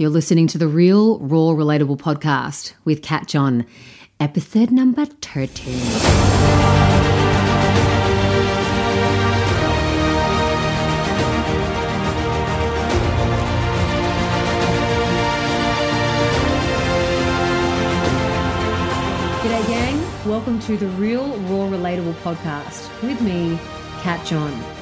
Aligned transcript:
You're 0.00 0.08
listening 0.08 0.46
to 0.46 0.56
the 0.56 0.66
Real, 0.66 1.18
Raw, 1.18 1.52
Relatable 1.52 1.98
podcast 1.98 2.72
with 2.86 3.02
Kat 3.02 3.28
John, 3.28 3.66
episode 4.18 4.70
number 4.70 5.04
13. 5.04 5.74
G'day, 19.42 19.66
gang. 19.66 20.26
Welcome 20.26 20.58
to 20.60 20.78
the 20.78 20.86
Real, 20.96 21.26
Raw, 21.40 21.68
Relatable 21.68 22.14
podcast 22.22 22.88
with 23.02 23.20
me, 23.20 23.60
Kat 24.00 24.24
John. 24.24 24.79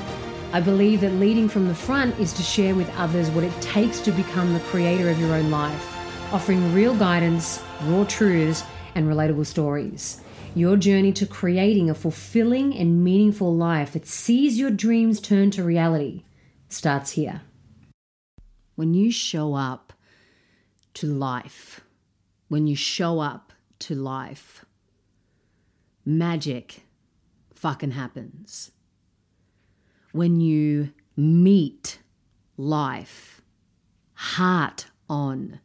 I 0.51 0.63
believe 0.63 1.03
that 1.03 1.13
leading 1.13 1.47
from 1.47 1.69
the 1.69 1.75
front 1.75 2.19
is 2.19 2.33
to 2.33 2.43
share 2.43 2.75
with 2.75 2.91
others 2.97 3.31
what 3.31 3.45
it 3.45 3.53
takes 3.61 4.01
to 4.01 4.11
become 4.11 4.55
the 4.55 4.61
creator 4.61 5.11
of 5.11 5.21
your 5.21 5.35
own 5.35 5.51
life, 5.51 5.95
offering 6.33 6.73
real 6.73 6.97
guidance, 6.97 7.63
raw 7.85 8.05
truths, 8.05 8.65
and 8.95 9.07
relatable 9.07 9.45
stories. 9.45 10.23
Your 10.55 10.79
journey 10.79 11.13
to 11.13 11.27
creating 11.27 11.91
a 11.91 11.95
fulfilling 11.95 12.75
and 12.75 13.05
meaningful 13.05 13.55
life 13.55 13.93
that 13.93 14.07
sees 14.07 14.59
your 14.59 14.71
dreams 14.71 15.21
turn 15.21 15.51
to 15.51 15.63
reality 15.63 16.25
starts 16.71 17.11
here. 17.13 17.43
When 18.75 18.95
you 18.95 19.13
show 19.13 19.55
up 19.55 19.93
to 20.95 21.09
life, 21.09 21.83
when 22.49 22.67
you 22.67 22.75
show 22.75 23.21
up 23.21 23.53
to 23.81 23.95
life, 23.95 24.65
magic 26.07 26.85
fucking 27.55 27.91
happens. 27.91 28.71
When 30.13 30.41
you 30.41 30.93
meet 31.17 32.01
life 32.57 33.43
heart 34.15 34.87
on, 35.09 35.61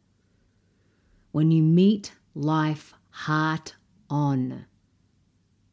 when 1.32 1.50
you 1.50 1.62
meet 1.62 2.12
life 2.34 2.94
heart 3.10 3.74
on, 4.10 4.66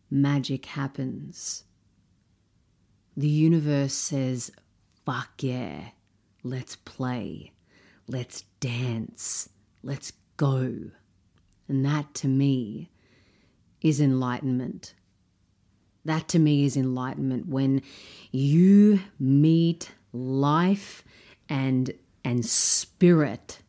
magic 0.09 0.65
happens. 0.65 1.65
The 3.17 3.27
universe 3.27 3.93
says, 3.93 4.51
fuck 5.05 5.43
yeah, 5.43 5.89
let's 6.43 6.75
play, 6.77 7.51
let's 8.07 8.43
dance, 8.59 9.49
let's 9.83 10.13
go. 10.37 10.91
And 11.67 11.85
that 11.85 12.13
to 12.15 12.27
me 12.27 12.89
is 13.81 13.99
enlightenment. 13.99 14.93
That 16.05 16.27
to 16.29 16.39
me 16.39 16.65
is 16.65 16.77
enlightenment 16.77 17.47
when 17.47 17.81
you 18.31 19.01
meet 19.19 19.91
life 20.13 21.03
and 21.49 21.91
and 22.23 22.45
spirit 22.45 23.61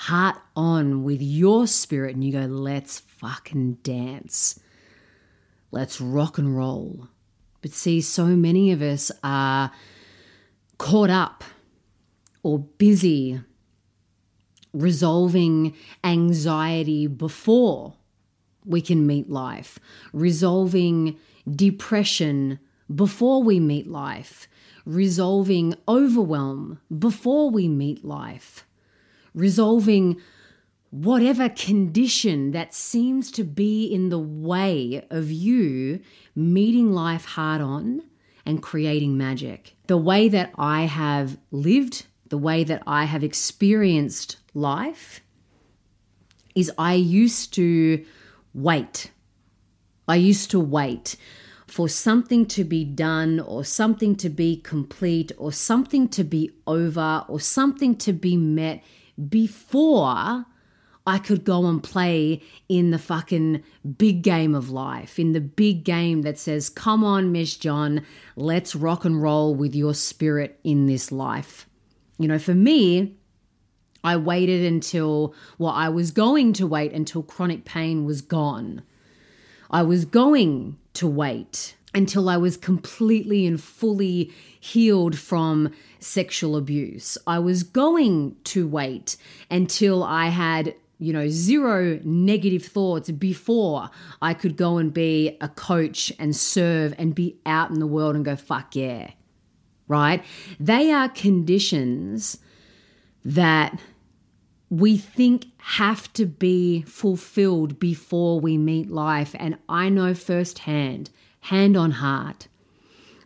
heart 0.00 0.38
on 0.56 1.04
with 1.04 1.20
your 1.20 1.66
spirit 1.66 2.14
and 2.14 2.24
you 2.24 2.32
go 2.32 2.46
let's 2.46 3.00
fucking 3.00 3.74
dance. 3.82 4.58
Let's 5.70 6.00
rock 6.00 6.38
and 6.38 6.56
roll. 6.56 7.08
But 7.60 7.72
see 7.72 8.00
so 8.00 8.24
many 8.24 8.72
of 8.72 8.80
us 8.80 9.12
are 9.22 9.70
caught 10.78 11.10
up 11.10 11.44
or 12.42 12.60
busy 12.60 13.42
resolving 14.72 15.74
anxiety 16.02 17.06
before 17.06 17.92
we 18.64 18.80
can 18.80 19.06
meet 19.06 19.28
life, 19.28 19.78
resolving 20.14 21.18
depression 21.54 22.58
before 22.94 23.42
we 23.42 23.60
meet 23.60 23.86
life, 23.86 24.48
resolving 24.84 25.74
overwhelm 25.88 26.80
before 26.96 27.50
we 27.50 27.68
meet 27.68 28.04
life, 28.04 28.66
resolving 29.34 30.20
whatever 30.90 31.48
condition 31.48 32.50
that 32.50 32.74
seems 32.74 33.30
to 33.30 33.44
be 33.44 33.86
in 33.86 34.08
the 34.08 34.18
way 34.18 35.06
of 35.10 35.30
you 35.30 36.00
meeting 36.34 36.92
life 36.92 37.24
hard 37.24 37.60
on 37.60 38.02
and 38.44 38.62
creating 38.62 39.16
magic. 39.16 39.76
The 39.86 39.96
way 39.96 40.28
that 40.28 40.52
I 40.56 40.82
have 40.82 41.38
lived, 41.52 42.06
the 42.28 42.38
way 42.38 42.64
that 42.64 42.82
I 42.86 43.04
have 43.04 43.22
experienced 43.22 44.38
life 44.54 45.20
is 46.54 46.72
I 46.76 46.94
used 46.94 47.54
to 47.54 48.04
wait. 48.52 49.12
I 50.08 50.16
used 50.16 50.50
to 50.50 50.58
wait 50.58 51.16
for 51.70 51.88
something 51.88 52.46
to 52.46 52.64
be 52.64 52.84
done 52.84 53.38
or 53.38 53.64
something 53.64 54.16
to 54.16 54.28
be 54.28 54.56
complete 54.56 55.30
or 55.38 55.52
something 55.52 56.08
to 56.08 56.24
be 56.24 56.50
over 56.66 57.24
or 57.28 57.38
something 57.38 57.94
to 57.94 58.12
be 58.12 58.36
met 58.36 58.82
before 59.28 60.46
I 61.06 61.18
could 61.18 61.44
go 61.44 61.66
and 61.66 61.80
play 61.80 62.42
in 62.68 62.90
the 62.90 62.98
fucking 62.98 63.62
big 63.96 64.22
game 64.22 64.54
of 64.54 64.70
life, 64.70 65.18
in 65.18 65.32
the 65.32 65.40
big 65.40 65.84
game 65.84 66.22
that 66.22 66.38
says, 66.38 66.68
come 66.68 67.04
on, 67.04 67.30
Miss 67.30 67.56
John, 67.56 68.04
let's 68.34 68.74
rock 68.74 69.04
and 69.04 69.22
roll 69.22 69.54
with 69.54 69.74
your 69.74 69.94
spirit 69.94 70.58
in 70.64 70.86
this 70.86 71.12
life. 71.12 71.68
You 72.18 72.26
know, 72.26 72.38
for 72.38 72.54
me, 72.54 73.16
I 74.02 74.16
waited 74.16 74.64
until, 74.64 75.34
well, 75.56 75.72
I 75.72 75.88
was 75.88 76.10
going 76.10 76.52
to 76.54 76.66
wait 76.66 76.92
until 76.92 77.22
chronic 77.22 77.64
pain 77.64 78.04
was 78.04 78.22
gone. 78.22 78.82
I 79.70 79.82
was 79.82 80.04
going 80.04 80.76
to 80.94 81.06
wait 81.06 81.76
until 81.94 82.28
I 82.28 82.36
was 82.36 82.56
completely 82.56 83.46
and 83.46 83.60
fully 83.60 84.32
healed 84.60 85.18
from 85.18 85.72
sexual 85.98 86.56
abuse. 86.56 87.18
I 87.26 87.38
was 87.38 87.62
going 87.62 88.36
to 88.44 88.68
wait 88.68 89.16
until 89.50 90.04
I 90.04 90.26
had, 90.26 90.74
you 90.98 91.12
know, 91.12 91.28
zero 91.28 92.00
negative 92.04 92.64
thoughts 92.64 93.10
before 93.10 93.90
I 94.22 94.34
could 94.34 94.56
go 94.56 94.78
and 94.78 94.94
be 94.94 95.36
a 95.40 95.48
coach 95.48 96.12
and 96.18 96.34
serve 96.34 96.94
and 96.98 97.14
be 97.14 97.38
out 97.44 97.70
in 97.70 97.80
the 97.80 97.86
world 97.86 98.14
and 98.14 98.24
go, 98.24 98.36
fuck 98.36 98.76
yeah. 98.76 99.10
Right? 99.88 100.22
They 100.60 100.92
are 100.92 101.08
conditions 101.08 102.38
that 103.24 103.80
we 104.70 104.96
think 104.96 105.46
have 105.58 106.10
to 106.12 106.24
be 106.24 106.82
fulfilled 106.82 107.80
before 107.80 108.38
we 108.38 108.56
meet 108.56 108.88
life. 108.88 109.34
And 109.38 109.58
I 109.68 109.88
know 109.88 110.14
firsthand, 110.14 111.10
hand 111.40 111.76
on 111.76 111.90
heart, 111.90 112.46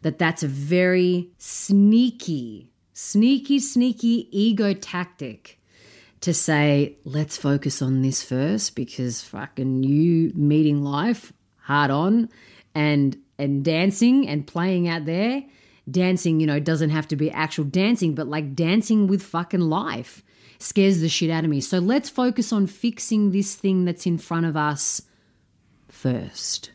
that 0.00 0.18
that's 0.18 0.42
a 0.42 0.48
very 0.48 1.30
sneaky, 1.38 2.70
sneaky, 2.94 3.58
sneaky 3.58 4.28
ego 4.32 4.72
tactic 4.72 5.60
to 6.22 6.32
say, 6.32 6.96
let's 7.04 7.36
focus 7.36 7.82
on 7.82 8.00
this 8.00 8.22
first 8.22 8.74
because 8.74 9.20
fucking 9.22 9.82
you 9.82 10.32
meeting 10.34 10.82
life 10.82 11.34
hard 11.58 11.90
on 11.90 12.30
and 12.74 13.16
and 13.38 13.64
dancing 13.64 14.28
and 14.28 14.46
playing 14.46 14.88
out 14.88 15.04
there 15.06 15.42
dancing 15.90 16.40
you 16.40 16.46
know 16.46 16.58
doesn't 16.58 16.90
have 16.90 17.06
to 17.08 17.16
be 17.16 17.30
actual 17.30 17.64
dancing 17.64 18.14
but 18.14 18.26
like 18.26 18.54
dancing 18.54 19.06
with 19.06 19.22
fucking 19.22 19.60
life 19.60 20.22
scares 20.64 21.02
the 21.02 21.08
shit 21.10 21.30
out 21.30 21.44
of 21.44 21.50
me. 21.50 21.60
So 21.60 21.78
let's 21.78 22.08
focus 22.08 22.50
on 22.50 22.66
fixing 22.66 23.32
this 23.32 23.54
thing 23.54 23.84
that's 23.84 24.06
in 24.06 24.16
front 24.16 24.46
of 24.46 24.56
us 24.56 25.02
first. 25.88 26.70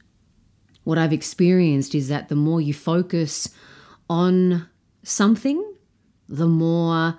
What 0.84 1.00
I've 1.00 1.12
experienced 1.12 1.96
is 1.96 2.08
that 2.08 2.30
the 2.30 2.36
more 2.36 2.62
you 2.62 2.74
focus 2.74 3.50
on 4.08 4.68
something, 5.02 5.64
the 6.28 6.48
more 6.48 7.18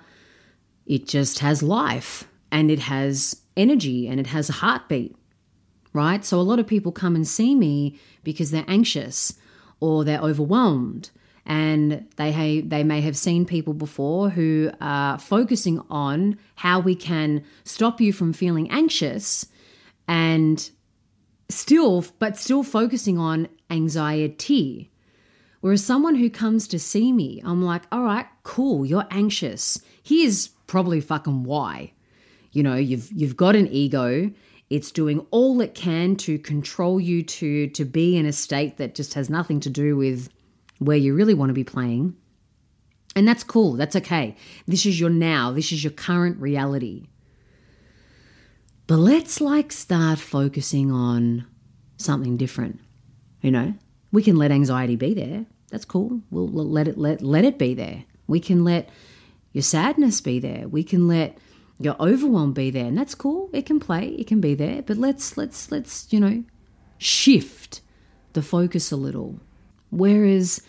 it 0.85 1.07
just 1.09 1.39
has 1.39 1.61
life 1.61 2.25
and 2.53 2.71
it 2.71 2.79
has 2.79 3.41
energy 3.57 4.07
and 4.07 4.17
it 4.17 4.27
has 4.27 4.49
a 4.49 4.53
heartbeat, 4.53 5.13
right? 5.91 6.23
So 6.23 6.39
a 6.39 6.41
lot 6.41 6.59
of 6.59 6.67
people 6.67 6.93
come 6.93 7.15
and 7.15 7.27
see 7.27 7.53
me 7.53 7.99
because 8.23 8.51
they're 8.51 8.63
anxious 8.69 9.33
or 9.81 10.05
they're 10.05 10.21
overwhelmed 10.21 11.09
and 11.45 12.07
they 12.17 12.31
ha- 12.31 12.65
they 12.65 12.83
may 12.83 13.01
have 13.01 13.17
seen 13.17 13.45
people 13.45 13.73
before 13.73 14.29
who 14.29 14.71
are 14.79 15.17
focusing 15.17 15.81
on 15.89 16.37
how 16.55 16.79
we 16.79 16.95
can 16.95 17.43
stop 17.63 17.99
you 17.99 18.13
from 18.13 18.33
feeling 18.33 18.69
anxious 18.69 19.47
and 20.07 20.69
still 21.49 22.05
but 22.19 22.37
still 22.37 22.63
focusing 22.63 23.17
on 23.17 23.47
anxiety. 23.69 24.91
Whereas 25.61 25.83
someone 25.83 26.15
who 26.15 26.29
comes 26.29 26.67
to 26.69 26.79
see 26.79 27.11
me 27.11 27.41
i'm 27.45 27.63
like 27.63 27.83
all 27.91 28.03
right 28.03 28.27
cool 28.43 28.85
you're 28.85 29.07
anxious. 29.11 29.79
Here's 30.03 30.47
probably 30.67 31.01
fucking 31.01 31.43
why. 31.43 31.93
You 32.51 32.63
know 32.63 32.75
you've 32.75 33.11
you've 33.11 33.37
got 33.37 33.55
an 33.55 33.67
ego. 33.67 34.31
It's 34.69 34.91
doing 34.91 35.25
all 35.31 35.59
it 35.59 35.75
can 35.75 36.15
to 36.17 36.37
control 36.39 36.99
you 36.99 37.23
to 37.23 37.67
to 37.67 37.83
be 37.83 38.15
in 38.15 38.25
a 38.25 38.31
state 38.31 38.77
that 38.77 38.95
just 38.95 39.15
has 39.15 39.29
nothing 39.29 39.59
to 39.61 39.69
do 39.69 39.97
with 39.97 40.29
where 40.81 40.97
you 40.97 41.13
really 41.13 41.35
want 41.35 41.51
to 41.51 41.53
be 41.53 41.63
playing. 41.63 42.15
And 43.15 43.27
that's 43.27 43.43
cool. 43.43 43.73
That's 43.73 43.95
okay. 43.97 44.35
This 44.67 44.87
is 44.87 44.99
your 44.99 45.11
now. 45.11 45.51
This 45.51 45.71
is 45.71 45.83
your 45.83 45.91
current 45.91 46.39
reality. 46.39 47.07
But 48.87 48.97
let's 48.97 49.39
like 49.39 49.71
start 49.71 50.17
focusing 50.17 50.91
on 50.91 51.45
something 51.97 52.35
different. 52.35 52.79
You 53.41 53.51
know, 53.51 53.75
we 54.11 54.23
can 54.23 54.37
let 54.37 54.51
anxiety 54.51 54.95
be 54.95 55.13
there. 55.13 55.45
That's 55.69 55.85
cool. 55.85 56.21
We'll, 56.31 56.47
let 56.47 56.87
it 56.87 56.97
let 56.97 57.21
let 57.21 57.45
it 57.45 57.59
be 57.59 57.75
there. 57.75 58.05
We 58.25 58.39
can 58.39 58.63
let 58.63 58.89
your 59.53 59.61
sadness 59.61 60.19
be 60.19 60.39
there. 60.39 60.67
We 60.67 60.83
can 60.83 61.07
let 61.07 61.37
your 61.79 61.95
overwhelm 61.99 62.53
be 62.53 62.71
there. 62.71 62.85
And 62.85 62.97
that's 62.97 63.13
cool. 63.13 63.51
It 63.53 63.67
can 63.67 63.79
play, 63.79 64.07
it 64.07 64.25
can 64.25 64.41
be 64.41 64.55
there. 64.55 64.81
But 64.81 64.97
let's 64.97 65.37
let's 65.37 65.71
let's, 65.71 66.11
you 66.11 66.19
know, 66.19 66.43
shift 66.97 67.81
the 68.33 68.41
focus 68.41 68.91
a 68.91 68.95
little. 68.95 69.39
Whereas 69.91 70.61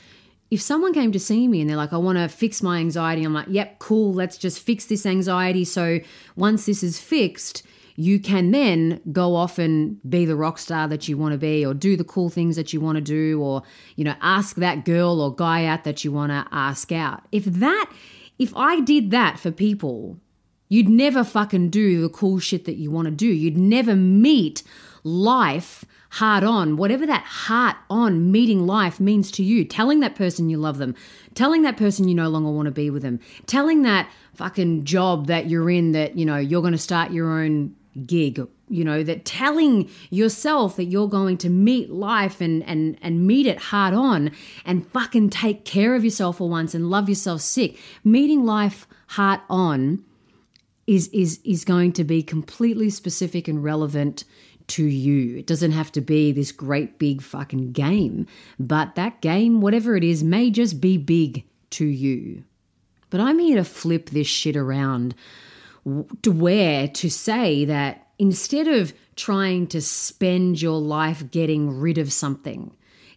if 0.51 0.61
someone 0.61 0.93
came 0.93 1.13
to 1.13 1.19
see 1.19 1.49
me 1.49 1.63
and 1.63 1.71
they're 1.71 1.79
like, 1.79 1.95
I 1.95 1.97
want 1.97 2.19
to 2.19 2.29
fix 2.29 2.63
my 2.63 2.79
anxiety, 2.79 3.25
I'm 3.25 3.33
like, 3.33 3.49
yep, 3.49 3.79
cool, 3.79 4.13
let's 4.13 4.37
just 4.37 4.59
fix 4.59 4.85
this 4.85 5.07
anxiety. 5.07 5.65
So 5.65 6.01
once 6.37 6.67
this 6.67 6.83
is 6.83 7.01
fixed, 7.01 7.63
you 7.97 8.19
can 8.19 8.51
then 8.51 9.01
go 9.13 9.35
off 9.35 9.59
and 9.59 9.99
be 10.09 10.25
the 10.25 10.37
rock 10.37 10.59
star 10.59 10.89
that 10.89 11.09
you 11.09 11.17
want 11.17 11.33
to 11.33 11.39
be 11.39 11.65
or 11.65 11.75
do 11.75 11.97
the 11.97 12.05
cool 12.05 12.29
things 12.29 12.57
that 12.57 12.73
you 12.73 12.81
want 12.81 12.97
to 12.97 13.03
do 13.03 13.41
or 13.43 13.63
you 13.97 14.05
know 14.05 14.15
ask 14.21 14.57
that 14.57 14.85
girl 14.85 15.21
or 15.21 15.35
guy 15.35 15.65
out 15.65 15.85
that 15.85 16.05
you 16.05 16.13
want 16.13 16.31
to 16.31 16.47
ask 16.53 16.91
out 16.93 17.23
if 17.33 17.45
that 17.45 17.91
if 18.39 18.55
i 18.57 18.81
did 18.81 19.11
that 19.11 19.39
for 19.39 19.51
people 19.51 20.19
you'd 20.69 20.89
never 20.89 21.23
fucking 21.23 21.69
do 21.69 22.01
the 22.01 22.09
cool 22.09 22.39
shit 22.39 22.65
that 22.65 22.77
you 22.77 22.91
want 22.91 23.07
to 23.07 23.11
do 23.11 23.27
you'd 23.27 23.59
never 23.59 23.95
meet 23.95 24.63
life 25.05 25.85
hard 26.11 26.45
on, 26.45 26.77
whatever 26.77 27.07
that 27.07 27.25
heart 27.25 27.77
on 27.89 28.31
meeting 28.31 28.67
life 28.67 29.01
means 29.01 29.31
to 29.33 29.43
you, 29.43 29.65
telling 29.65 30.01
that 30.01 30.15
person 30.15 30.51
you 30.51 30.59
love 30.59 30.79
them, 30.79 30.95
telling 31.35 31.63
that 31.63 31.77
person 31.77 32.07
you 32.07 32.15
no 32.15 32.29
longer 32.29 32.51
want 32.51 32.67
to 32.67 32.73
be 32.73 32.91
with 32.91 33.03
them, 33.03 33.19
telling 33.47 33.83
that 33.83 34.11
fucking 34.35 34.85
job 34.85 35.27
that 35.27 35.49
you're 35.49 35.71
in 35.71 35.93
that, 35.93 36.17
you 36.17 36.25
know, 36.25 36.37
you're 36.37 36.61
going 36.61 36.73
to 36.73 36.79
start 36.79 37.13
your 37.13 37.31
own 37.31 37.75
gig 38.07 38.41
you 38.73 38.85
know 38.85 39.03
that 39.03 39.25
telling 39.27 39.91
yourself 40.09 40.77
that 40.77 40.85
you're 40.85 41.09
going 41.09 41.37
to 41.37 41.51
meet 41.51 41.91
life 41.91 42.41
and 42.41 42.63
and 42.65 42.97
and 43.03 43.27
meet 43.27 43.47
it 43.47 43.59
hard 43.59 43.93
on 43.93 44.31
and 44.65 44.91
fucking 44.91 45.29
take 45.29 45.67
care 45.67 45.95
of 45.95 46.03
yourself 46.03 46.39
for 46.39 46.49
once 46.49 46.75
and 46.75 46.89
love 46.89 47.09
yourself 47.09 47.43
sick. 47.43 47.77
Meeting 48.03 48.47
life 48.47 48.89
heart 49.09 49.43
on 49.51 50.03
is 50.87 51.09
is 51.09 51.39
is 51.45 51.65
going 51.65 51.93
to 51.93 52.03
be 52.03 52.23
completely 52.23 52.89
specific 52.89 53.47
and 53.47 53.63
relevant 53.63 54.25
to 54.73 54.85
you. 54.85 55.37
It 55.37 55.47
doesn't 55.47 55.73
have 55.73 55.93
to 55.93 56.01
be 56.01 56.33
this 56.33 56.51
great 56.51 56.99
big 56.99 57.21
fucking 57.21 57.73
game, 57.73 58.27
but 58.59 58.95
that 58.95 59.21
game, 59.21 59.61
whatever 59.61 59.97
it 59.97 60.05
is, 60.05 60.25
may 60.25 60.51
just 60.51 60.81
be 60.81 60.97
big 60.97 61.45
to 61.71 61.85
you. 61.85 62.45
But 63.11 63.21
I'm 63.21 63.39
here 63.39 63.57
to 63.57 63.65
flip 63.65 64.11
this 64.11 64.27
shit 64.27 64.57
around 64.57 65.15
to 66.23 66.33
where 66.33 66.89
to 66.89 67.11
say 67.11 67.65
that 67.67 68.07
instead 68.19 68.67
of 68.67 68.95
trying 69.17 69.67
to 69.67 69.81
spend 69.83 70.63
your 70.63 70.81
life 70.81 71.31
getting 71.31 71.79
rid 71.79 71.99
of 71.99 72.13
something, 72.13 72.73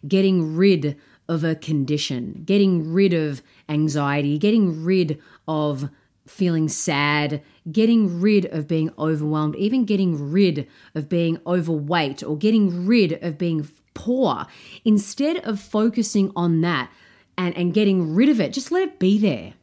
getting 0.06 0.56
rid 0.56 0.96
of 1.28 1.42
a 1.42 1.54
condition, 1.54 2.42
getting 2.44 2.92
rid 2.92 3.14
of 3.14 3.40
anxiety, 3.68 4.36
getting 4.36 4.84
rid 4.84 5.18
of 5.48 5.88
feeling 6.26 6.68
sad, 6.68 7.42
getting 7.70 8.20
rid 8.20 8.46
of 8.46 8.68
being 8.68 8.90
overwhelmed, 8.98 9.56
even 9.56 9.84
getting 9.84 10.30
rid 10.30 10.66
of 10.94 11.08
being 11.08 11.38
overweight 11.46 12.22
or 12.22 12.36
getting 12.36 12.86
rid 12.86 13.12
of 13.22 13.38
being 13.38 13.68
poor, 13.94 14.46
instead 14.84 15.38
of 15.38 15.60
focusing 15.60 16.32
on 16.36 16.60
that 16.60 16.90
and, 17.38 17.56
and 17.56 17.74
getting 17.74 18.14
rid 18.14 18.28
of 18.28 18.40
it, 18.40 18.52
just 18.52 18.70
let 18.70 18.82
it 18.82 18.98
be 18.98 19.18
there. 19.18 19.54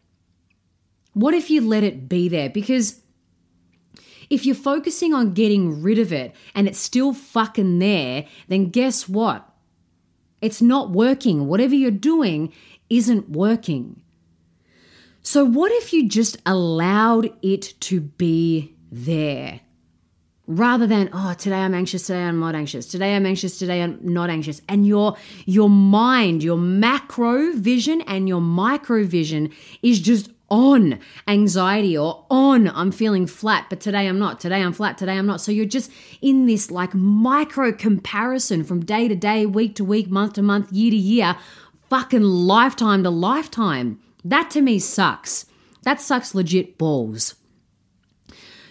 What 1.13 1.33
if 1.33 1.49
you 1.49 1.61
let 1.61 1.83
it 1.83 2.09
be 2.09 2.27
there? 2.27 2.49
Because 2.49 3.01
if 4.29 4.45
you're 4.45 4.55
focusing 4.55 5.13
on 5.13 5.33
getting 5.33 5.81
rid 5.81 5.99
of 5.99 6.11
it 6.11 6.35
and 6.55 6.67
it's 6.67 6.79
still 6.79 7.13
fucking 7.13 7.79
there, 7.79 8.25
then 8.47 8.69
guess 8.69 9.07
what? 9.07 9.47
It's 10.41 10.61
not 10.61 10.89
working. 10.89 11.47
Whatever 11.47 11.75
you're 11.75 11.91
doing 11.91 12.51
isn't 12.89 13.29
working. 13.29 14.01
So, 15.25 15.45
what 15.45 15.71
if 15.71 15.93
you 15.93 16.09
just 16.09 16.37
allowed 16.45 17.31
it 17.41 17.73
to 17.81 18.01
be 18.01 18.75
there? 18.91 19.61
Rather 20.47 20.85
than, 20.85 21.09
oh, 21.13 21.33
today 21.35 21.61
I'm 21.61 21.73
anxious, 21.73 22.05
today 22.05 22.23
I'm 22.23 22.41
not 22.41 22.55
anxious, 22.55 22.87
today 22.87 23.15
I'm 23.15 23.25
anxious, 23.25 23.57
today 23.57 23.81
I'm 23.81 23.97
not 24.01 24.29
anxious. 24.29 24.61
And 24.67 24.85
your 24.85 25.15
your 25.45 25.69
mind, 25.69 26.43
your 26.43 26.57
macro 26.57 27.53
vision 27.53 28.01
and 28.01 28.27
your 28.27 28.41
micro 28.41 29.05
vision 29.05 29.49
is 29.81 30.01
just 30.01 30.29
on 30.49 30.99
anxiety 31.25 31.97
or 31.97 32.25
on 32.29 32.67
I'm 32.67 32.91
feeling 32.91 33.25
flat, 33.25 33.67
but 33.69 33.79
today 33.79 34.09
I'm 34.09 34.19
not. 34.19 34.41
Today 34.41 34.61
I'm 34.61 34.73
flat, 34.73 34.97
today 34.97 35.17
I'm 35.17 35.25
not. 35.25 35.39
So 35.39 35.53
you're 35.53 35.63
just 35.63 35.89
in 36.21 36.47
this 36.47 36.69
like 36.69 36.93
micro 36.93 37.71
comparison 37.71 38.65
from 38.65 38.83
day 38.83 39.07
to 39.07 39.15
day, 39.15 39.45
week 39.45 39.75
to 39.75 39.85
week, 39.85 40.09
month 40.09 40.33
to 40.33 40.41
month, 40.41 40.69
year 40.73 40.91
to 40.91 40.97
year, 40.97 41.37
fucking 41.89 42.23
lifetime 42.23 43.03
to 43.03 43.09
lifetime. 43.09 44.01
That 44.23 44.49
to 44.51 44.61
me 44.61 44.79
sucks. 44.79 45.45
That 45.83 45.99
sucks 45.99 46.33
legit 46.33 46.77
balls. 46.77 47.35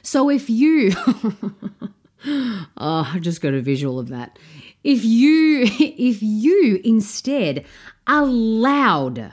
So 0.02 0.28
if 0.30 0.50
you, 0.50 0.92
oh, 2.26 2.66
I 2.76 3.18
just 3.20 3.40
got 3.40 3.54
a 3.54 3.60
visual 3.60 3.98
of 3.98 4.08
that. 4.08 4.38
If 4.82 5.04
you, 5.04 5.62
if 5.78 6.22
you 6.22 6.80
instead 6.82 7.64
allowed, 8.06 9.32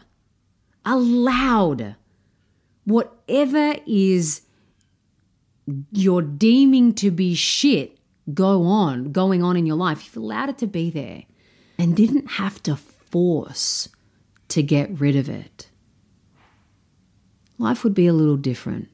allowed 0.86 1.96
whatever 2.84 3.76
is 3.88 4.42
you're 5.92 6.22
deeming 6.22 6.94
to 6.96 7.12
be 7.12 7.36
shit 7.36 7.98
go 8.34 8.64
on, 8.64 9.12
going 9.12 9.44
on 9.44 9.58
in 9.58 9.66
your 9.66 9.76
life, 9.76 10.02
if 10.06 10.16
you 10.16 10.22
allowed 10.22 10.50
it 10.50 10.58
to 10.60 10.68
be 10.68 10.90
there 10.90 11.24
and 11.78 11.96
didn't 11.96 12.32
have 12.32 12.62
to 12.64 12.76
force 12.76 13.90
to 14.50 14.62
get 14.62 15.00
rid 15.00 15.16
of 15.16 15.30
it 15.30 15.69
life 17.60 17.84
would 17.84 17.94
be 17.94 18.08
a 18.08 18.14
little 18.14 18.38
different. 18.38 18.90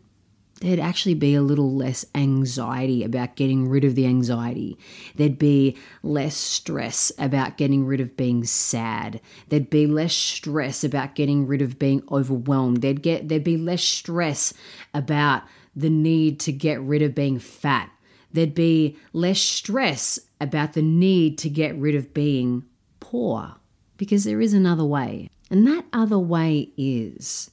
There'd 0.61 0.79
actually 0.79 1.15
be 1.15 1.35
a 1.35 1.41
little 1.41 1.75
less 1.75 2.05
anxiety 2.15 3.03
about 3.03 3.35
getting 3.35 3.67
rid 3.67 3.83
of 3.83 3.95
the 3.95 4.05
anxiety. 4.05 4.77
There'd 5.15 5.37
be 5.37 5.77
less 6.01 6.35
stress 6.35 7.11
about 7.19 7.57
getting 7.57 7.85
rid 7.85 7.99
of 7.99 8.15
being 8.15 8.45
sad. 8.45 9.19
There'd 9.49 9.69
be 9.69 9.85
less 9.85 10.13
stress 10.13 10.83
about 10.83 11.13
getting 11.13 11.45
rid 11.45 11.61
of 11.61 11.77
being 11.77 12.03
overwhelmed. 12.09 12.81
There'd 12.81 13.01
get 13.01 13.27
there'd 13.27 13.43
be 13.43 13.57
less 13.57 13.83
stress 13.83 14.53
about 14.93 15.43
the 15.75 15.89
need 15.89 16.39
to 16.41 16.53
get 16.53 16.81
rid 16.81 17.01
of 17.01 17.13
being 17.13 17.37
fat. 17.37 17.91
There'd 18.31 18.55
be 18.55 18.97
less 19.11 19.39
stress 19.39 20.19
about 20.39 20.73
the 20.73 20.81
need 20.81 21.37
to 21.39 21.49
get 21.49 21.75
rid 21.75 21.95
of 21.95 22.13
being 22.13 22.63
poor 23.01 23.55
because 23.97 24.23
there 24.23 24.41
is 24.41 24.53
another 24.53 24.85
way. 24.85 25.29
And 25.51 25.67
that 25.67 25.85
other 25.93 26.19
way 26.19 26.69
is 26.77 27.51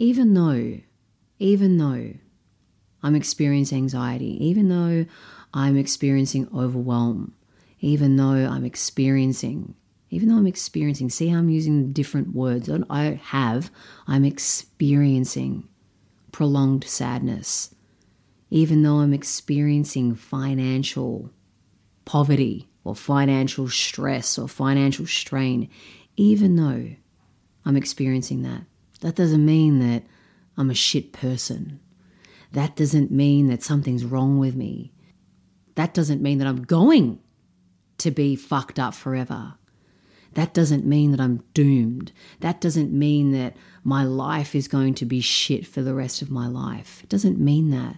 even 0.00 0.32
though, 0.32 0.80
even 1.38 1.76
though 1.76 2.14
I'm 3.02 3.14
experiencing 3.14 3.76
anxiety, 3.76 4.42
even 4.46 4.70
though 4.70 5.04
I'm 5.52 5.76
experiencing 5.76 6.48
overwhelm, 6.56 7.34
even 7.80 8.16
though 8.16 8.32
I'm 8.32 8.64
experiencing, 8.64 9.74
even 10.08 10.30
though 10.30 10.36
I'm 10.36 10.46
experiencing, 10.46 11.10
see 11.10 11.28
how 11.28 11.38
I'm 11.38 11.50
using 11.50 11.92
different 11.92 12.34
words. 12.34 12.70
I 12.88 13.20
have, 13.24 13.70
I'm 14.06 14.24
experiencing 14.24 15.68
prolonged 16.32 16.84
sadness, 16.84 17.74
even 18.48 18.82
though 18.82 19.00
I'm 19.00 19.12
experiencing 19.12 20.14
financial 20.14 21.30
poverty 22.06 22.70
or 22.84 22.96
financial 22.96 23.68
stress 23.68 24.38
or 24.38 24.48
financial 24.48 25.06
strain, 25.06 25.68
even 26.16 26.56
though 26.56 26.96
I'm 27.66 27.76
experiencing 27.76 28.40
that. 28.44 28.62
That 29.00 29.14
doesn't 29.14 29.44
mean 29.44 29.78
that 29.80 30.04
I'm 30.56 30.70
a 30.70 30.74
shit 30.74 31.12
person. 31.12 31.80
That 32.52 32.76
doesn't 32.76 33.10
mean 33.10 33.48
that 33.48 33.62
something's 33.62 34.04
wrong 34.04 34.38
with 34.38 34.54
me. 34.54 34.92
That 35.74 35.94
doesn't 35.94 36.22
mean 36.22 36.38
that 36.38 36.46
I'm 36.46 36.62
going 36.62 37.20
to 37.98 38.10
be 38.10 38.36
fucked 38.36 38.78
up 38.78 38.94
forever. 38.94 39.54
That 40.34 40.54
doesn't 40.54 40.86
mean 40.86 41.10
that 41.10 41.20
I'm 41.20 41.42
doomed. 41.54 42.12
That 42.40 42.60
doesn't 42.60 42.92
mean 42.92 43.32
that 43.32 43.56
my 43.82 44.04
life 44.04 44.54
is 44.54 44.68
going 44.68 44.94
to 44.94 45.04
be 45.04 45.20
shit 45.20 45.66
for 45.66 45.82
the 45.82 45.94
rest 45.94 46.22
of 46.22 46.30
my 46.30 46.46
life. 46.46 47.00
It 47.02 47.08
doesn't 47.08 47.38
mean 47.38 47.70
that. 47.70 47.96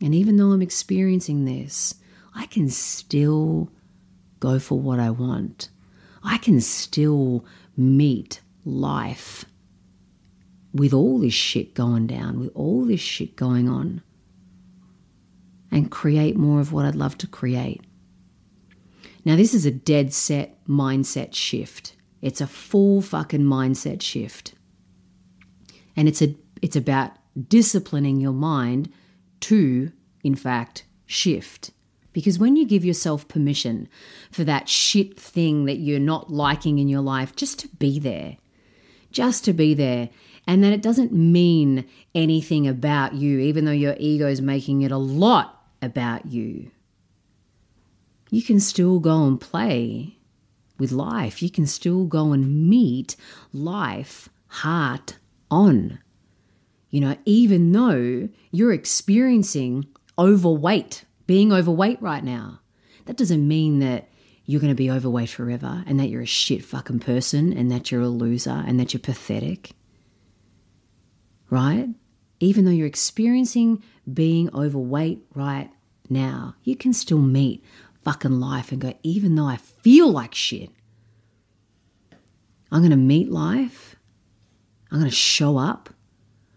And 0.00 0.14
even 0.14 0.36
though 0.36 0.50
I'm 0.50 0.62
experiencing 0.62 1.44
this, 1.44 1.94
I 2.34 2.46
can 2.46 2.68
still 2.68 3.70
go 4.40 4.58
for 4.58 4.78
what 4.78 4.98
I 4.98 5.10
want. 5.10 5.68
I 6.24 6.38
can 6.38 6.60
still 6.60 7.44
meet 7.76 8.40
life 8.64 9.44
with 10.74 10.92
all 10.92 11.18
this 11.18 11.34
shit 11.34 11.74
going 11.74 12.06
down, 12.06 12.40
with 12.40 12.50
all 12.54 12.84
this 12.84 13.00
shit 13.00 13.36
going 13.36 13.68
on, 13.68 14.02
and 15.70 15.90
create 15.90 16.36
more 16.36 16.60
of 16.60 16.72
what 16.72 16.84
I'd 16.84 16.94
love 16.94 17.18
to 17.18 17.26
create. 17.26 17.82
Now, 19.24 19.36
this 19.36 19.54
is 19.54 19.64
a 19.64 19.70
dead 19.70 20.12
set 20.12 20.64
mindset 20.66 21.34
shift. 21.34 21.94
It's 22.20 22.40
a 22.40 22.46
full 22.46 23.02
fucking 23.02 23.42
mindset 23.42 24.02
shift. 24.02 24.54
And 25.96 26.08
it's 26.08 26.22
a 26.22 26.34
it's 26.60 26.76
about 26.76 27.12
disciplining 27.48 28.20
your 28.20 28.32
mind 28.32 28.92
to, 29.40 29.92
in 30.22 30.34
fact, 30.34 30.84
shift. 31.06 31.70
Because 32.12 32.38
when 32.38 32.56
you 32.56 32.66
give 32.66 32.84
yourself 32.84 33.26
permission 33.26 33.88
for 34.30 34.44
that 34.44 34.68
shit 34.68 35.18
thing 35.18 35.64
that 35.64 35.78
you're 35.78 35.98
not 35.98 36.30
liking 36.30 36.78
in 36.78 36.88
your 36.88 37.00
life 37.00 37.34
just 37.34 37.58
to 37.60 37.68
be 37.68 37.98
there, 37.98 38.36
just 39.10 39.44
to 39.46 39.52
be 39.52 39.74
there, 39.74 40.10
and 40.46 40.62
that 40.64 40.72
it 40.72 40.82
doesn't 40.82 41.12
mean 41.12 41.84
anything 42.14 42.66
about 42.66 43.14
you, 43.14 43.38
even 43.38 43.64
though 43.64 43.70
your 43.70 43.96
ego 43.98 44.26
is 44.26 44.40
making 44.40 44.82
it 44.82 44.90
a 44.90 44.98
lot 44.98 45.64
about 45.80 46.26
you. 46.26 46.70
You 48.30 48.42
can 48.42 48.60
still 48.60 48.98
go 48.98 49.24
and 49.24 49.40
play 49.40 50.18
with 50.78 50.90
life. 50.90 51.42
You 51.42 51.50
can 51.50 51.66
still 51.66 52.06
go 52.06 52.32
and 52.32 52.68
meet 52.68 53.14
life 53.52 54.28
heart 54.48 55.16
on. 55.50 55.98
You 56.90 57.00
know, 57.00 57.16
even 57.24 57.72
though 57.72 58.28
you're 58.50 58.72
experiencing 58.72 59.86
overweight, 60.18 61.04
being 61.26 61.52
overweight 61.52 62.02
right 62.02 62.24
now, 62.24 62.60
that 63.06 63.16
doesn't 63.16 63.46
mean 63.46 63.78
that 63.78 64.08
you're 64.44 64.60
going 64.60 64.72
to 64.72 64.74
be 64.74 64.90
overweight 64.90 65.30
forever 65.30 65.84
and 65.86 65.98
that 66.00 66.08
you're 66.08 66.22
a 66.22 66.26
shit 66.26 66.64
fucking 66.64 67.00
person 67.00 67.52
and 67.52 67.70
that 67.70 67.90
you're 67.90 68.02
a 68.02 68.08
loser 68.08 68.62
and 68.66 68.78
that 68.80 68.92
you're 68.92 69.00
pathetic. 69.00 69.72
Right? 71.52 71.90
Even 72.40 72.64
though 72.64 72.70
you're 72.70 72.86
experiencing 72.86 73.82
being 74.10 74.48
overweight 74.54 75.22
right 75.34 75.68
now, 76.08 76.54
you 76.64 76.76
can 76.76 76.94
still 76.94 77.18
meet 77.18 77.62
fucking 78.02 78.40
life 78.40 78.72
and 78.72 78.80
go, 78.80 78.94
even 79.02 79.34
though 79.34 79.44
I 79.44 79.58
feel 79.58 80.10
like 80.10 80.34
shit, 80.34 80.70
I'm 82.70 82.80
to 82.88 82.96
meet 82.96 83.30
life. 83.30 83.96
I'm 84.90 85.04
to 85.04 85.10
show 85.14 85.58
up. 85.58 85.90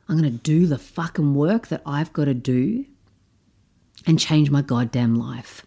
I'm 0.07 0.23
to 0.23 0.29
do 0.29 0.65
the 0.65 0.77
fucking 0.77 1.35
work 1.35 1.67
that 1.67 1.81
I've 1.85 2.13
got 2.13 2.25
to 2.25 2.33
do 2.33 2.85
and 4.07 4.17
change 4.17 4.49
my 4.49 4.61
goddamn 4.61 5.15
life. 5.15 5.65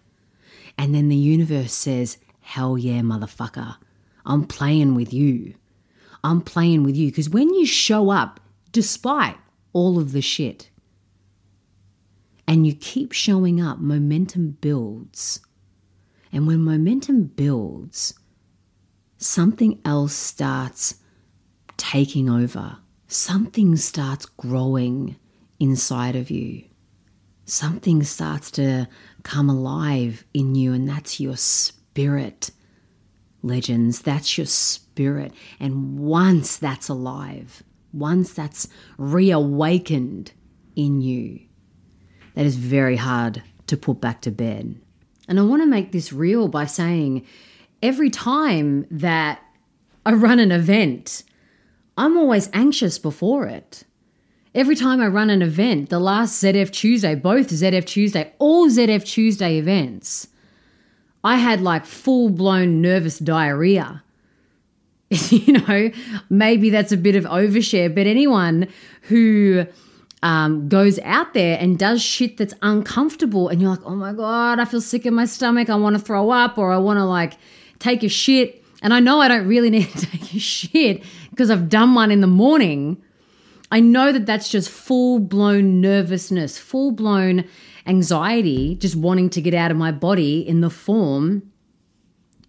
And 0.79 0.95
then 0.95 1.11
the 1.11 1.17
universe 1.17 1.75
says, 1.75 2.17
Hell 2.41 2.79
yeah, 2.79 3.01
motherfucker. 3.01 3.77
I'm 4.25 4.47
playing 4.47 4.95
with 4.95 5.13
you. 5.13 5.53
I'm 6.25 6.41
playing 6.41 6.83
with 6.83 6.97
you. 6.97 7.11
Because 7.11 7.29
when 7.29 7.53
you 7.53 7.67
show 7.67 8.09
up, 8.09 8.41
despite 8.73 9.37
all 9.73 9.99
of 9.99 10.13
the 10.13 10.23
shit, 10.23 10.71
and 12.47 12.67
you 12.67 12.75
keep 12.75 13.13
showing 13.13 13.61
up, 13.61 13.79
momentum 13.79 14.57
builds. 14.61 15.41
And 16.33 16.47
when 16.47 16.63
momentum 16.63 17.25
builds, 17.25 18.15
something 19.19 19.81
else 19.85 20.15
starts 20.15 20.97
taking 21.77 22.29
over. 22.29 22.79
Something 23.07 23.77
starts 23.77 24.27
growing 24.27 25.17
inside 25.59 26.17
of 26.17 26.31
you. 26.31 26.65
Something 27.45 28.03
starts 28.03 28.51
to 28.53 28.89
come 29.23 29.49
alive 29.49 30.25
in 30.35 30.55
you, 30.55 30.73
and 30.73 30.89
that's 30.89 31.19
your 31.19 31.37
spirit. 31.37 32.51
Legends, 33.43 34.03
that's 34.03 34.37
your 34.37 34.47
spirit. 34.47 35.33
And 35.59 35.99
once 35.99 36.57
that's 36.57 36.89
alive, 36.89 37.63
once 37.93 38.33
that's 38.33 38.69
reawakened 38.97 40.33
in 40.77 41.01
you, 41.01 41.41
that 42.35 42.47
is 42.47 42.57
very 42.57 42.97
hard 42.97 43.43
to 43.67 43.77
put 43.77 44.01
back 44.01 44.21
to 44.23 44.31
bed. 44.31 44.81
And 45.29 45.39
I 45.39 45.43
want 45.43 45.63
to 45.63 45.67
make 45.67 45.93
this 45.93 46.13
real 46.13 46.49
by 46.49 46.65
saying 46.65 47.27
every 47.83 48.11
time 48.11 48.87
that 48.91 49.43
I 50.07 50.13
run 50.13 50.39
an 50.39 50.53
event, 50.53 51.23
I'm 51.97 52.17
always 52.17 52.49
anxious 52.53 52.99
before 52.99 53.47
it. 53.47 53.85
Every 54.55 54.75
time 54.75 55.01
I 55.01 55.09
run 55.09 55.31
an 55.31 55.43
event, 55.43 55.91
the 55.91 55.99
last 55.99 56.43
ZF 56.43 56.71
Tuesday, 56.71 57.15
both 57.15 57.51
ZF 57.51 57.85
Tuesday, 57.85 58.33
all 58.39 58.69
ZF 58.69 59.05
Tuesday 59.05 59.59
events, 59.59 60.29
I 61.23 61.37
had 61.37 61.61
like 61.61 61.85
full 61.85 62.31
blown 62.31 62.81
nervous 62.81 63.19
diarrhea. 63.19 64.03
you 65.31 65.55
know, 65.55 65.91
maybe 66.29 66.71
that's 66.71 66.93
a 66.93 66.97
bit 66.97 67.17
of 67.17 67.25
overshare, 67.25 67.95
but 67.95 68.07
anyone 68.07 68.69
who 69.03 69.67
um, 70.23 70.69
goes 70.69 70.99
out 71.01 71.33
there 71.33 71.59
and 71.59 71.79
does 71.79 72.03
shit 72.03 72.37
that's 72.37 72.55
uncomfortable, 72.61 73.49
and 73.49 73.61
you're 73.63 73.71
like, 73.71 73.85
oh 73.85 73.95
my 73.95 74.13
God, 74.13 74.59
I 74.59 74.67
feel 74.67 74.83
sick 74.83 75.07
in 75.07 75.15
my 75.15 75.25
stomach, 75.25 75.71
I 75.71 75.77
want 75.77 75.97
to 75.97 76.03
throw 76.03 76.31
up, 76.31 76.59
or 76.59 76.73
I 76.73 76.79
want 76.79 76.99
to 76.99 77.05
like 77.05 77.39
take 77.79 78.03
a 78.03 78.09
shit. 78.09 78.63
And 78.83 78.93
I 78.93 79.01
know 79.01 79.21
I 79.21 79.29
don't 79.29 79.49
really 79.49 79.71
need 79.77 79.89
to 79.89 80.07
take 80.07 80.35
a 80.35 80.39
shit 80.39 81.03
because 81.31 81.51
I've 81.51 81.69
done 81.69 81.95
one 81.95 82.11
in 82.11 82.21
the 82.21 82.27
morning. 82.27 83.03
I 83.71 83.81
know 83.81 84.13
that 84.13 84.27
that's 84.27 84.51
just 84.51 84.69
full 84.69 85.19
blown 85.19 85.81
nervousness, 85.81 86.59
full 86.59 86.93
blown 86.93 87.45
anxiety, 87.87 88.75
just 88.75 88.97
wanting 88.97 89.31
to 89.31 89.41
get 89.41 89.55
out 89.55 89.71
of 89.71 89.77
my 89.77 89.93
body 89.93 90.47
in 90.47 90.61
the 90.61 90.71
form 90.71 91.51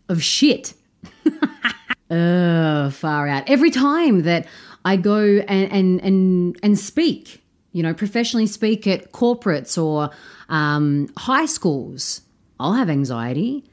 of 0.09 0.21
shit. 0.21 0.73
far 2.09 3.27
out. 3.27 3.43
Every 3.47 3.71
time 3.71 4.23
that 4.23 4.47
I 4.85 4.95
go 4.95 5.43
and, 5.47 5.71
and, 5.71 6.01
and, 6.01 6.59
and 6.63 6.79
speak, 6.79 7.41
you 7.71 7.83
know, 7.83 7.93
professionally 7.93 8.47
speak 8.47 8.87
at 8.87 9.11
corporates 9.11 9.81
or 9.81 10.09
um, 10.49 11.09
high 11.17 11.45
schools, 11.45 12.21
I'll 12.59 12.73
have 12.73 12.89
anxiety. 12.89 13.63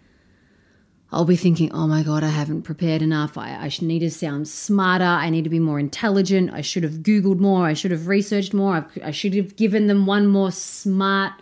I'll 1.12 1.24
be 1.24 1.36
thinking, 1.36 1.72
oh 1.72 1.86
my 1.86 2.02
God, 2.02 2.24
I 2.24 2.28
haven't 2.28 2.62
prepared 2.62 3.00
enough. 3.00 3.38
I, 3.38 3.50
I 3.52 3.70
need 3.80 4.00
to 4.00 4.10
sound 4.10 4.48
smarter. 4.48 5.04
I 5.04 5.30
need 5.30 5.44
to 5.44 5.50
be 5.50 5.60
more 5.60 5.78
intelligent. 5.78 6.52
I 6.52 6.60
should 6.60 6.82
have 6.82 6.94
Googled 6.94 7.38
more. 7.38 7.64
I 7.64 7.74
should 7.74 7.92
have 7.92 8.08
researched 8.08 8.52
more. 8.52 8.74
I've, 8.74 8.98
I 9.02 9.12
should 9.12 9.34
have 9.34 9.56
given 9.56 9.86
them 9.86 10.04
one 10.04 10.26
more 10.26 10.50
smart 10.50 11.32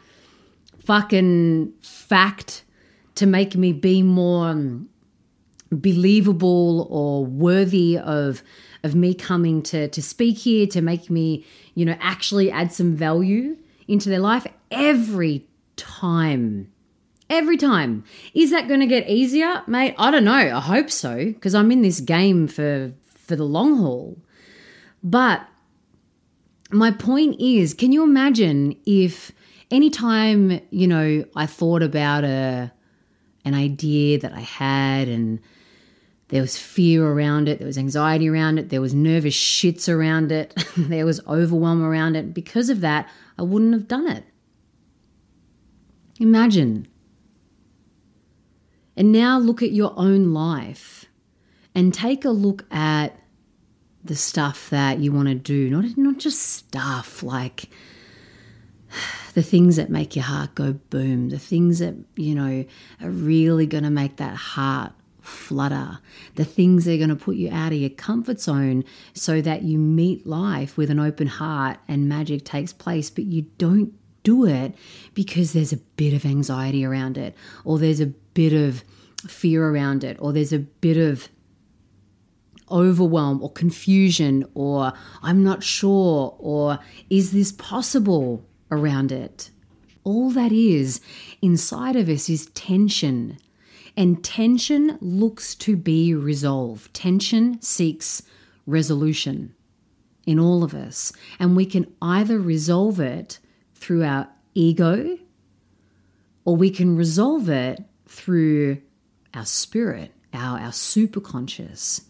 fucking 0.84 1.72
fact 1.80 2.62
to 3.14 3.26
make 3.26 3.56
me 3.56 3.72
be 3.72 4.02
more 4.02 4.48
um, 4.48 4.88
believable 5.70 6.86
or 6.90 7.24
worthy 7.24 7.98
of 7.98 8.42
of 8.82 8.94
me 8.94 9.14
coming 9.14 9.62
to 9.62 9.88
to 9.88 10.02
speak 10.02 10.38
here 10.38 10.66
to 10.66 10.80
make 10.80 11.10
me 11.10 11.44
you 11.74 11.84
know 11.84 11.96
actually 12.00 12.50
add 12.50 12.72
some 12.72 12.94
value 12.94 13.56
into 13.88 14.08
their 14.08 14.18
life 14.18 14.46
every 14.70 15.46
time 15.76 16.70
Every 17.30 17.56
time. 17.56 18.04
Is 18.34 18.50
that 18.50 18.68
going 18.68 18.80
to 18.80 18.86
get 18.86 19.08
easier, 19.08 19.62
mate? 19.66 19.94
I 19.98 20.10
don't 20.10 20.24
know. 20.24 20.32
I 20.32 20.60
hope 20.60 20.90
so 20.90 21.16
because 21.16 21.54
I'm 21.54 21.72
in 21.72 21.80
this 21.80 22.00
game 22.00 22.46
for 22.46 22.92
for 23.06 23.34
the 23.34 23.44
long 23.44 23.78
haul. 23.78 24.18
But 25.02 25.46
my 26.70 26.90
point 26.90 27.40
is, 27.40 27.72
can 27.72 27.92
you 27.92 28.02
imagine 28.02 28.76
if 28.84 29.32
anytime, 29.70 30.60
you 30.70 30.86
know, 30.86 31.24
I 31.34 31.46
thought 31.46 31.82
about 31.82 32.24
a 32.24 32.70
an 33.46 33.54
idea 33.54 34.18
that 34.18 34.32
I 34.32 34.40
had 34.40 35.08
and 35.08 35.40
there 36.28 36.40
was 36.40 36.56
fear 36.56 37.06
around 37.06 37.48
it, 37.48 37.58
there 37.58 37.66
was 37.66 37.78
anxiety 37.78 38.28
around 38.28 38.58
it, 38.58 38.70
there 38.70 38.80
was 38.80 38.94
nervous 38.94 39.34
shits 39.34 39.88
around 39.88 40.32
it, 40.32 40.54
there 40.76 41.06
was 41.06 41.20
overwhelm 41.26 41.82
around 41.82 42.16
it. 42.16 42.32
Because 42.34 42.70
of 42.70 42.80
that, 42.80 43.08
I 43.38 43.42
wouldn't 43.42 43.74
have 43.74 43.88
done 43.88 44.08
it. 44.08 44.24
Imagine. 46.18 46.88
And 48.96 49.12
now 49.12 49.38
look 49.38 49.62
at 49.62 49.72
your 49.72 49.92
own 49.96 50.32
life 50.32 51.06
and 51.74 51.92
take 51.92 52.24
a 52.24 52.30
look 52.30 52.64
at 52.72 53.18
the 54.04 54.14
stuff 54.14 54.70
that 54.70 54.98
you 55.00 55.12
want 55.12 55.28
to 55.28 55.34
do, 55.34 55.68
not, 55.70 55.84
not 55.96 56.18
just 56.18 56.40
stuff 56.40 57.22
like 57.22 57.68
the 59.34 59.42
things 59.42 59.76
that 59.76 59.90
make 59.90 60.14
your 60.14 60.24
heart 60.24 60.54
go 60.54 60.74
boom, 60.74 61.30
the 61.30 61.38
things 61.38 61.80
that, 61.80 61.94
you 62.16 62.34
know, 62.34 62.64
are 63.02 63.10
really 63.10 63.66
going 63.66 63.84
to 63.84 63.90
make 63.90 64.16
that 64.16 64.36
heart 64.36 64.92
flutter, 65.24 65.98
the 66.34 66.44
things 66.44 66.84
that 66.84 66.94
are 66.94 66.98
going 66.98 67.08
to 67.08 67.16
put 67.16 67.36
you 67.36 67.50
out 67.50 67.72
of 67.72 67.78
your 67.78 67.90
comfort 67.90 68.40
zone 68.40 68.84
so 69.14 69.40
that 69.40 69.62
you 69.62 69.78
meet 69.78 70.26
life 70.26 70.76
with 70.76 70.90
an 70.90 71.00
open 71.00 71.26
heart 71.26 71.78
and 71.88 72.08
magic 72.08 72.44
takes 72.44 72.72
place, 72.72 73.10
but 73.10 73.24
you 73.24 73.42
don't 73.58 73.92
do 74.22 74.46
it 74.46 74.74
because 75.12 75.52
there's 75.52 75.72
a 75.72 75.76
bit 75.76 76.14
of 76.14 76.24
anxiety 76.24 76.84
around 76.84 77.16
it 77.18 77.34
or 77.64 77.78
there's 77.78 78.00
a 78.00 78.06
bit 78.06 78.52
of 78.52 78.82
fear 79.26 79.68
around 79.68 80.04
it 80.04 80.16
or 80.20 80.32
there's 80.32 80.52
a 80.52 80.58
bit 80.58 80.96
of 80.96 81.28
overwhelm 82.70 83.42
or 83.42 83.52
confusion 83.52 84.46
or 84.54 84.92
I'm 85.22 85.44
not 85.44 85.62
sure 85.62 86.34
or 86.38 86.78
is 87.10 87.32
this 87.32 87.52
possible 87.52 88.44
around 88.70 89.12
it. 89.12 89.50
All 90.02 90.30
that 90.30 90.52
is 90.52 91.00
inside 91.40 91.96
of 91.96 92.08
us 92.08 92.28
is 92.28 92.46
tension. 92.46 93.38
And 93.96 94.24
tension 94.24 94.98
looks 95.00 95.54
to 95.56 95.76
be 95.76 96.14
resolved. 96.14 96.92
Tension 96.94 97.60
seeks 97.62 98.22
resolution 98.66 99.54
in 100.26 100.38
all 100.38 100.64
of 100.64 100.74
us. 100.74 101.12
And 101.38 101.56
we 101.56 101.66
can 101.66 101.92
either 102.02 102.38
resolve 102.38 102.98
it 102.98 103.38
through 103.74 104.04
our 104.04 104.28
ego 104.54 105.18
or 106.44 106.56
we 106.56 106.70
can 106.70 106.96
resolve 106.96 107.48
it 107.48 107.82
through 108.06 108.78
our 109.32 109.46
spirit, 109.46 110.12
our, 110.32 110.58
our 110.58 110.70
superconscious, 110.70 112.02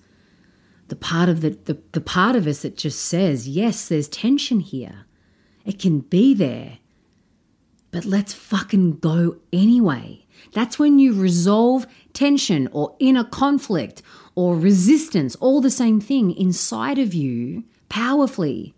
the 0.89 0.97
part 0.97 1.29
of 1.29 1.41
the, 1.41 1.51
the, 1.51 1.81
the 1.93 2.01
part 2.01 2.37
of 2.37 2.47
us 2.47 2.63
that 2.63 2.77
just 2.77 3.01
says, 3.05 3.49
yes, 3.49 3.89
there's 3.89 4.09
tension 4.09 4.61
here. 4.61 5.07
It 5.65 5.79
can 5.79 6.01
be 6.01 6.35
there. 6.35 6.79
But 7.91 8.05
let's 8.05 8.35
fucking 8.35 8.99
go 8.99 9.37
anyway. 9.53 10.24
That's 10.53 10.79
when 10.79 10.99
you 10.99 11.13
resolve 11.13 11.87
tension 12.13 12.69
or 12.73 12.97
inner 12.99 13.25
conflict 13.25 14.03
or 14.35 14.57
resistance, 14.57 15.37
all 15.37 15.61
the 15.61 15.71
same 15.71 16.01
thing 16.01 16.31
inside 16.33 16.99
of 16.99 17.15
you 17.15 17.65
powerfully. 17.89 18.75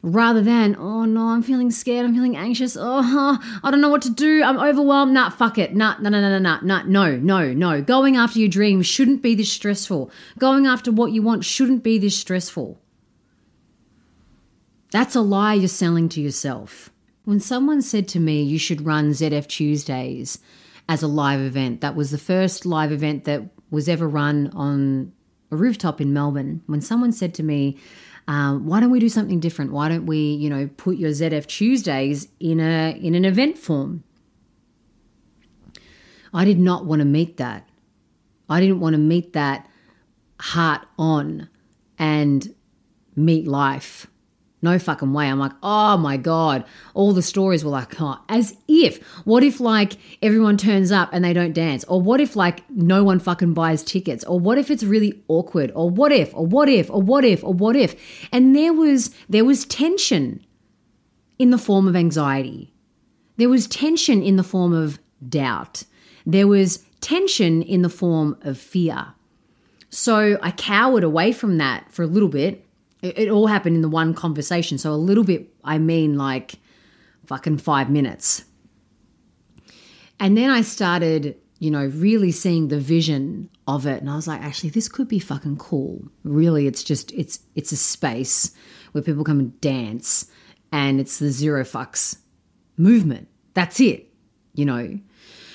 Rather 0.00 0.40
than, 0.40 0.76
oh 0.78 1.04
no, 1.04 1.30
I'm 1.30 1.42
feeling 1.42 1.72
scared, 1.72 2.06
I'm 2.06 2.14
feeling 2.14 2.36
anxious, 2.36 2.76
oh, 2.78 3.38
I 3.64 3.70
don't 3.70 3.80
know 3.80 3.88
what 3.88 4.02
to 4.02 4.10
do, 4.10 4.44
I'm 4.44 4.58
overwhelmed, 4.58 5.12
nah, 5.12 5.28
fuck 5.28 5.58
it, 5.58 5.74
nah, 5.74 5.96
nah, 5.98 6.08
nah, 6.08 6.20
nah, 6.20 6.38
nah, 6.38 6.60
nah, 6.62 6.82
no, 6.84 7.16
no, 7.16 7.52
no. 7.52 7.82
Going 7.82 8.16
after 8.16 8.38
your 8.38 8.48
dreams 8.48 8.86
shouldn't 8.86 9.22
be 9.22 9.34
this 9.34 9.50
stressful. 9.50 10.10
Going 10.38 10.66
after 10.66 10.92
what 10.92 11.10
you 11.10 11.20
want 11.20 11.44
shouldn't 11.44 11.82
be 11.82 11.98
this 11.98 12.16
stressful. 12.16 12.78
That's 14.92 15.16
a 15.16 15.20
lie 15.20 15.54
you're 15.54 15.68
selling 15.68 16.08
to 16.10 16.20
yourself. 16.20 16.90
When 17.28 17.40
someone 17.40 17.82
said 17.82 18.08
to 18.08 18.20
me, 18.20 18.42
you 18.42 18.58
should 18.58 18.86
run 18.86 19.10
ZF 19.10 19.48
Tuesdays 19.48 20.38
as 20.88 21.02
a 21.02 21.06
live 21.06 21.42
event, 21.42 21.82
that 21.82 21.94
was 21.94 22.10
the 22.10 22.16
first 22.16 22.64
live 22.64 22.90
event 22.90 23.24
that 23.24 23.42
was 23.70 23.86
ever 23.86 24.08
run 24.08 24.50
on 24.54 25.12
a 25.50 25.56
rooftop 25.56 26.00
in 26.00 26.14
Melbourne. 26.14 26.62
When 26.64 26.80
someone 26.80 27.12
said 27.12 27.34
to 27.34 27.42
me, 27.42 27.76
um, 28.28 28.64
why 28.64 28.80
don't 28.80 28.90
we 28.90 28.98
do 28.98 29.10
something 29.10 29.40
different? 29.40 29.72
Why 29.72 29.90
don't 29.90 30.06
we, 30.06 30.16
you 30.16 30.48
know, 30.48 30.70
put 30.78 30.96
your 30.96 31.10
ZF 31.10 31.46
Tuesdays 31.46 32.28
in 32.40 32.60
a 32.60 32.98
in 32.98 33.14
an 33.14 33.26
event 33.26 33.58
form? 33.58 34.04
I 36.32 36.46
did 36.46 36.58
not 36.58 36.86
want 36.86 37.00
to 37.00 37.04
meet 37.04 37.36
that. 37.36 37.68
I 38.48 38.58
didn't 38.58 38.80
want 38.80 38.94
to 38.94 38.98
meet 38.98 39.34
that 39.34 39.68
heart 40.40 40.86
on 40.98 41.50
and 41.98 42.54
meet 43.14 43.46
life 43.46 44.06
no 44.60 44.78
fucking 44.78 45.12
way. 45.12 45.26
I'm 45.26 45.38
like, 45.38 45.52
oh 45.62 45.96
my 45.96 46.16
God. 46.16 46.64
All 46.94 47.12
the 47.12 47.22
stories 47.22 47.64
were 47.64 47.70
like, 47.70 48.00
oh, 48.00 48.18
as 48.28 48.56
if. 48.66 49.02
What 49.24 49.44
if 49.44 49.60
like 49.60 49.94
everyone 50.20 50.56
turns 50.56 50.90
up 50.90 51.10
and 51.12 51.24
they 51.24 51.32
don't 51.32 51.52
dance? 51.52 51.84
Or 51.84 52.00
what 52.00 52.20
if 52.20 52.34
like 52.34 52.68
no 52.70 53.04
one 53.04 53.20
fucking 53.20 53.54
buys 53.54 53.82
tickets? 53.82 54.24
Or 54.24 54.38
what 54.40 54.58
if 54.58 54.70
it's 54.70 54.82
really 54.82 55.22
awkward? 55.28 55.70
Or 55.74 55.88
what 55.88 56.10
if? 56.10 56.34
Or 56.34 56.44
what 56.44 56.68
if? 56.68 56.90
Or 56.90 57.00
what 57.00 57.24
if? 57.24 57.44
Or 57.44 57.54
what 57.54 57.76
if? 57.76 57.94
And 58.32 58.54
there 58.56 58.72
was 58.72 59.14
there 59.28 59.44
was 59.44 59.64
tension 59.64 60.44
in 61.38 61.50
the 61.50 61.58
form 61.58 61.86
of 61.86 61.94
anxiety. 61.94 62.72
There 63.36 63.48
was 63.48 63.68
tension 63.68 64.22
in 64.22 64.36
the 64.36 64.42
form 64.42 64.72
of 64.72 64.98
doubt. 65.28 65.84
There 66.26 66.48
was 66.48 66.84
tension 67.00 67.62
in 67.62 67.82
the 67.82 67.88
form 67.88 68.36
of 68.42 68.58
fear. 68.58 69.14
So 69.90 70.38
I 70.42 70.50
cowered 70.50 71.04
away 71.04 71.32
from 71.32 71.58
that 71.58 71.90
for 71.92 72.02
a 72.02 72.06
little 72.06 72.28
bit 72.28 72.67
it, 73.02 73.18
it 73.18 73.28
all 73.28 73.46
happened 73.46 73.76
in 73.76 73.82
the 73.82 73.88
one 73.88 74.14
conversation. 74.14 74.78
So 74.78 74.92
a 74.92 74.96
little 74.96 75.24
bit, 75.24 75.48
I 75.64 75.78
mean 75.78 76.16
like 76.16 76.54
fucking 77.26 77.58
five 77.58 77.90
minutes. 77.90 78.44
And 80.20 80.36
then 80.36 80.50
I 80.50 80.62
started, 80.62 81.36
you 81.58 81.70
know, 81.70 81.86
really 81.86 82.32
seeing 82.32 82.68
the 82.68 82.80
vision 82.80 83.50
of 83.66 83.86
it. 83.86 84.00
And 84.00 84.10
I 84.10 84.16
was 84.16 84.26
like, 84.26 84.42
actually, 84.42 84.70
this 84.70 84.88
could 84.88 85.08
be 85.08 85.18
fucking 85.18 85.58
cool. 85.58 86.02
Really, 86.24 86.66
it's 86.66 86.82
just, 86.82 87.12
it's, 87.12 87.40
it's 87.54 87.70
a 87.70 87.76
space 87.76 88.52
where 88.92 89.02
people 89.02 89.24
come 89.24 89.38
and 89.38 89.60
dance 89.60 90.30
and 90.72 91.00
it's 91.00 91.18
the 91.18 91.30
zero 91.30 91.64
fucks 91.64 92.18
movement. 92.76 93.28
That's 93.54 93.80
it, 93.80 94.12
you 94.54 94.64
know. 94.64 94.98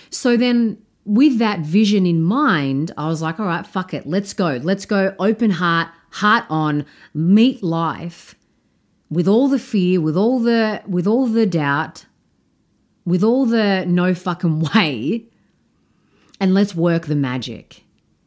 So 0.10 0.38
then 0.38 0.78
with 1.06 1.40
that 1.40 1.60
vision 1.60 2.06
in 2.06 2.22
mind, 2.22 2.92
I 2.98 3.08
was 3.08 3.22
like, 3.22 3.40
all 3.40 3.46
right, 3.46 3.66
fuck 3.66 3.94
it. 3.94 4.06
Let's 4.06 4.34
go. 4.34 4.60
Let's 4.62 4.86
go 4.86 5.14
open 5.20 5.52
heart, 5.52 5.90
heart 6.14 6.46
on, 6.50 6.86
meet 7.14 7.62
life 7.62 8.36
with 9.10 9.28
all 9.28 9.48
the 9.48 9.60
fear, 9.60 10.00
with 10.02 10.16
all 10.16 10.40
the 10.40 10.82
with 10.88 11.08
all 11.08 11.28
the 11.28 11.46
doubt, 11.46 12.06
with 13.06 13.24
all 13.24 13.46
the 13.46 13.86
no 13.88 14.14
fucking 14.14 14.60
way, 14.76 15.26
and 16.40 16.54
let's 16.54 16.76
work 16.76 17.08
the 17.08 17.16
magic. 17.16 17.84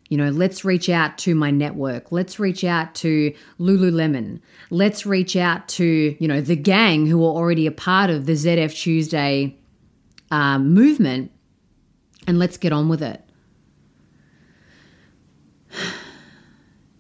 You 0.08 0.18
know, 0.18 0.30
let's 0.30 0.64
reach 0.64 0.88
out 0.88 1.18
to 1.18 1.34
my 1.34 1.50
network. 1.50 2.12
Let's 2.12 2.38
reach 2.38 2.62
out 2.62 2.94
to 2.96 3.34
Lululemon. 3.58 4.40
Let's 4.70 5.04
reach 5.04 5.34
out 5.34 5.66
to, 5.70 6.16
you 6.20 6.28
know, 6.28 6.40
the 6.40 6.54
gang 6.54 7.06
who 7.06 7.24
are 7.24 7.32
already 7.32 7.66
a 7.66 7.72
part 7.72 8.10
of 8.10 8.26
the 8.26 8.34
ZF 8.34 8.72
Tuesday 8.72 9.56
um, 10.30 10.72
movement 10.72 11.32
and 12.28 12.38
let's 12.38 12.56
get 12.56 12.72
on 12.72 12.88
with 12.88 13.02
it. 13.02 13.25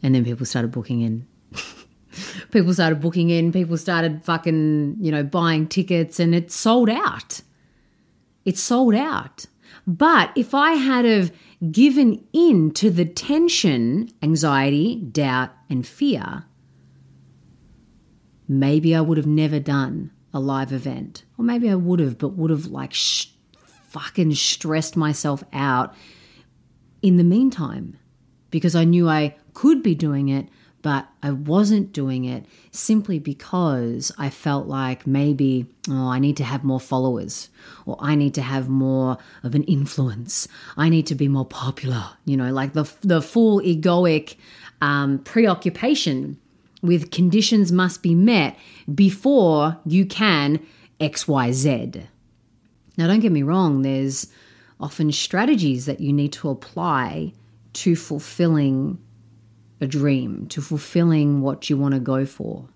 And 0.06 0.14
then 0.14 0.24
people 0.24 0.46
started 0.46 0.70
booking 0.70 1.00
in. 1.00 1.26
people 2.52 2.72
started 2.72 3.00
booking 3.00 3.30
in. 3.30 3.50
People 3.50 3.76
started 3.76 4.22
fucking, 4.22 4.98
you 5.00 5.10
know, 5.10 5.24
buying 5.24 5.66
tickets 5.66 6.20
and 6.20 6.32
it 6.32 6.52
sold 6.52 6.88
out. 6.88 7.40
It 8.44 8.56
sold 8.56 8.94
out. 8.94 9.46
But 9.84 10.30
if 10.36 10.54
I 10.54 10.74
had 10.74 11.04
have 11.04 11.32
given 11.72 12.24
in 12.32 12.70
to 12.74 12.88
the 12.88 13.04
tension, 13.04 14.08
anxiety, 14.22 14.94
doubt, 14.94 15.50
and 15.68 15.84
fear, 15.84 16.44
maybe 18.46 18.94
I 18.94 19.00
would 19.00 19.16
have 19.16 19.26
never 19.26 19.58
done 19.58 20.12
a 20.32 20.38
live 20.38 20.72
event. 20.72 21.24
Or 21.36 21.44
maybe 21.44 21.68
I 21.68 21.74
would 21.74 21.98
have, 21.98 22.16
but 22.16 22.34
would 22.34 22.50
have 22.50 22.66
like 22.66 22.94
sh- 22.94 23.26
fucking 23.88 24.36
stressed 24.36 24.96
myself 24.96 25.42
out 25.52 25.96
in 27.02 27.16
the 27.16 27.24
meantime 27.24 27.98
because 28.50 28.74
I 28.74 28.84
knew 28.84 29.08
I 29.08 29.34
could 29.54 29.82
be 29.82 29.94
doing 29.94 30.28
it, 30.28 30.48
but 30.82 31.08
I 31.22 31.32
wasn't 31.32 31.92
doing 31.92 32.26
it 32.26 32.46
simply 32.70 33.18
because 33.18 34.12
I 34.18 34.30
felt 34.30 34.68
like 34.68 35.06
maybe, 35.06 35.66
oh, 35.90 36.08
I 36.08 36.20
need 36.20 36.36
to 36.36 36.44
have 36.44 36.62
more 36.62 36.78
followers 36.78 37.50
or 37.86 37.96
I 37.98 38.14
need 38.14 38.34
to 38.34 38.42
have 38.42 38.68
more 38.68 39.18
of 39.42 39.54
an 39.54 39.64
influence. 39.64 40.46
I 40.76 40.88
need 40.88 41.06
to 41.08 41.14
be 41.14 41.26
more 41.26 41.44
popular, 41.44 42.04
you 42.24 42.36
know, 42.36 42.52
like 42.52 42.74
the, 42.74 42.84
the 43.00 43.20
full 43.20 43.60
egoic 43.62 44.36
um, 44.80 45.18
preoccupation 45.20 46.38
with 46.82 47.10
conditions 47.10 47.72
must 47.72 48.02
be 48.02 48.14
met 48.14 48.56
before 48.94 49.78
you 49.84 50.06
can 50.06 50.64
XYZ. 51.00 52.06
Now, 52.96 53.06
don't 53.08 53.20
get 53.20 53.32
me 53.32 53.42
wrong, 53.42 53.82
there's 53.82 54.28
often 54.78 55.10
strategies 55.10 55.86
that 55.86 56.00
you 56.00 56.12
need 56.12 56.32
to 56.34 56.48
apply 56.48 57.32
to 57.76 57.94
fulfilling 57.94 58.98
a 59.82 59.86
dream, 59.86 60.46
to 60.48 60.62
fulfilling 60.62 61.42
what 61.42 61.68
you 61.68 61.76
want 61.76 61.92
to 61.92 62.00
go 62.00 62.24
for. 62.24 62.68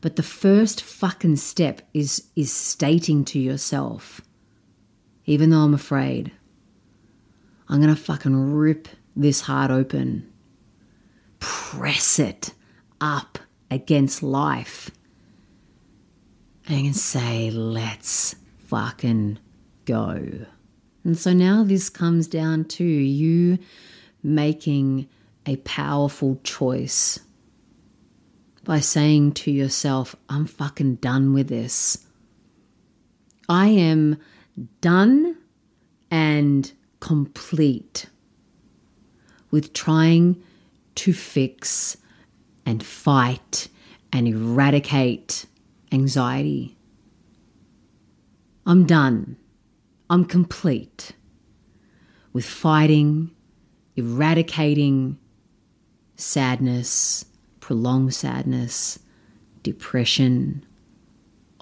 But 0.00 0.14
the 0.14 0.22
first 0.22 0.80
fucking 0.80 1.36
step 1.36 1.82
is 1.92 2.30
is 2.36 2.52
stating 2.52 3.24
to 3.26 3.38
yourself, 3.40 4.20
even 5.26 5.50
though 5.50 5.58
I'm 5.58 5.74
afraid, 5.74 6.30
I'm 7.68 7.80
gonna 7.80 7.96
fucking 7.96 8.54
rip 8.54 8.88
this 9.16 9.42
heart 9.42 9.72
open, 9.72 10.32
press 11.40 12.20
it 12.20 12.54
up 13.00 13.38
against 13.68 14.22
life, 14.22 14.92
and 16.68 16.94
say, 16.94 17.50
let's 17.50 18.36
fucking 18.58 19.40
go. 19.86 20.46
And 21.02 21.18
so 21.18 21.32
now 21.32 21.64
this 21.64 21.90
comes 21.90 22.28
down 22.28 22.64
to 22.66 22.84
you 22.84 23.58
making 24.22 25.08
a 25.46 25.56
powerful 25.56 26.40
choice 26.44 27.20
by 28.64 28.80
saying 28.80 29.32
to 29.32 29.50
yourself, 29.50 30.14
I'm 30.28 30.46
fucking 30.46 30.96
done 30.96 31.32
with 31.32 31.48
this. 31.48 32.06
I 33.48 33.68
am 33.68 34.18
done 34.80 35.36
and 36.10 36.70
complete 37.00 38.06
with 39.50 39.72
trying 39.72 40.42
to 40.96 41.12
fix 41.12 41.96
and 42.66 42.84
fight 42.84 43.68
and 44.12 44.28
eradicate 44.28 45.46
anxiety. 45.90 46.76
I'm 48.66 48.84
done. 48.84 49.36
I'm 50.08 50.24
complete 50.24 51.12
with 52.32 52.44
fighting, 52.44 53.30
eradicating 54.00 55.18
sadness, 56.16 57.26
prolonged 57.60 58.14
sadness, 58.14 58.98
depression, 59.62 60.64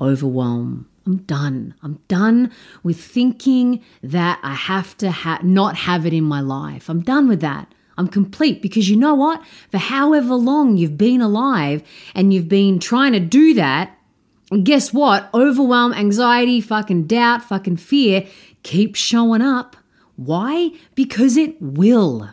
overwhelm. 0.00 0.88
I'm 1.06 1.18
done. 1.18 1.74
I'm 1.82 1.98
done 2.06 2.52
with 2.82 3.00
thinking 3.00 3.82
that 4.02 4.38
I 4.42 4.54
have 4.54 4.96
to 4.98 5.10
ha- 5.10 5.40
not 5.42 5.76
have 5.76 6.04
it 6.04 6.12
in 6.12 6.24
my 6.24 6.40
life. 6.40 6.88
I'm 6.88 7.00
done 7.00 7.28
with 7.28 7.40
that. 7.40 7.74
I'm 7.96 8.08
complete 8.08 8.62
because 8.62 8.88
you 8.88 8.96
know 8.96 9.14
what? 9.14 9.42
For 9.70 9.78
however 9.78 10.34
long 10.34 10.76
you've 10.76 10.98
been 10.98 11.20
alive 11.20 11.82
and 12.14 12.32
you've 12.32 12.48
been 12.48 12.78
trying 12.78 13.12
to 13.12 13.20
do 13.20 13.54
that, 13.54 13.98
guess 14.62 14.92
what? 14.92 15.28
Overwhelm, 15.34 15.94
anxiety, 15.94 16.60
fucking 16.60 17.06
doubt, 17.06 17.42
fucking 17.42 17.78
fear 17.78 18.26
keep 18.62 18.94
showing 18.94 19.42
up. 19.42 19.76
Why? 20.18 20.72
Because 20.96 21.36
it 21.36 21.62
will. 21.62 22.30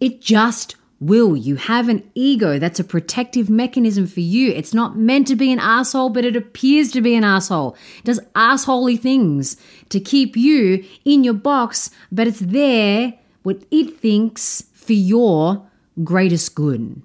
It 0.00 0.20
just 0.20 0.76
will. 1.00 1.34
You 1.34 1.56
have 1.56 1.88
an 1.88 2.08
ego. 2.14 2.58
That's 2.58 2.78
a 2.78 2.84
protective 2.84 3.48
mechanism 3.48 4.06
for 4.06 4.20
you. 4.20 4.50
It's 4.50 4.74
not 4.74 4.98
meant 4.98 5.26
to 5.28 5.34
be 5.34 5.50
an 5.50 5.58
asshole, 5.58 6.10
but 6.10 6.26
it 6.26 6.36
appears 6.36 6.92
to 6.92 7.00
be 7.00 7.14
an 7.14 7.24
asshole. 7.24 7.74
It 8.00 8.04
does 8.04 8.20
assholey 8.36 9.00
things 9.00 9.56
to 9.88 9.98
keep 9.98 10.36
you 10.36 10.84
in 11.06 11.24
your 11.24 11.32
box, 11.32 11.90
but 12.12 12.26
it's 12.26 12.40
there 12.40 13.14
what 13.44 13.64
it 13.70 13.98
thinks 13.98 14.64
for 14.74 14.92
your 14.92 15.66
greatest 16.04 16.54
good. 16.54 17.00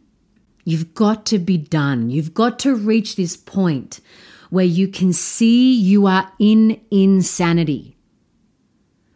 You've 0.66 0.94
got 0.94 1.26
to 1.28 1.40
be 1.40 1.58
done. 1.58 2.10
You've 2.10 2.34
got 2.34 2.60
to 2.60 2.76
reach 2.76 3.16
this 3.16 3.38
point 3.38 4.02
where 4.50 4.66
you 4.66 4.90
can 4.90 5.14
see 5.14 5.74
you 5.74 6.06
are 6.06 6.34
in 6.38 6.82
insanity 6.92 7.97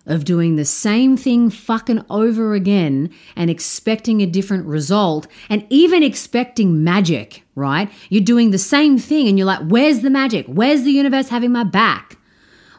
of 0.06 0.26
doing 0.26 0.56
the 0.56 0.66
same 0.66 1.16
thing 1.16 1.50
fucking 1.50 2.04
over 2.10 2.54
again 2.54 3.10
and 3.36 3.50
expecting 3.50 4.22
a 4.22 4.26
different 4.26 4.66
result 4.66 5.28
and 5.50 5.66
even 5.70 6.04
expecting 6.04 6.84
magic, 6.84 7.44
right? 7.56 7.92
You're 8.10 8.24
doing 8.24 8.52
the 8.52 8.58
same 8.58 8.98
thing 8.98 9.28
and 9.28 9.38
you're 9.38 9.48
like, 9.48 9.66
where's 9.68 10.00
the 10.00 10.10
magic? 10.10 10.46
Where's 10.48 10.84
the 10.84 10.92
universe 10.92 11.30
having 11.30 11.52
my 11.52 11.64
back? 11.64 12.18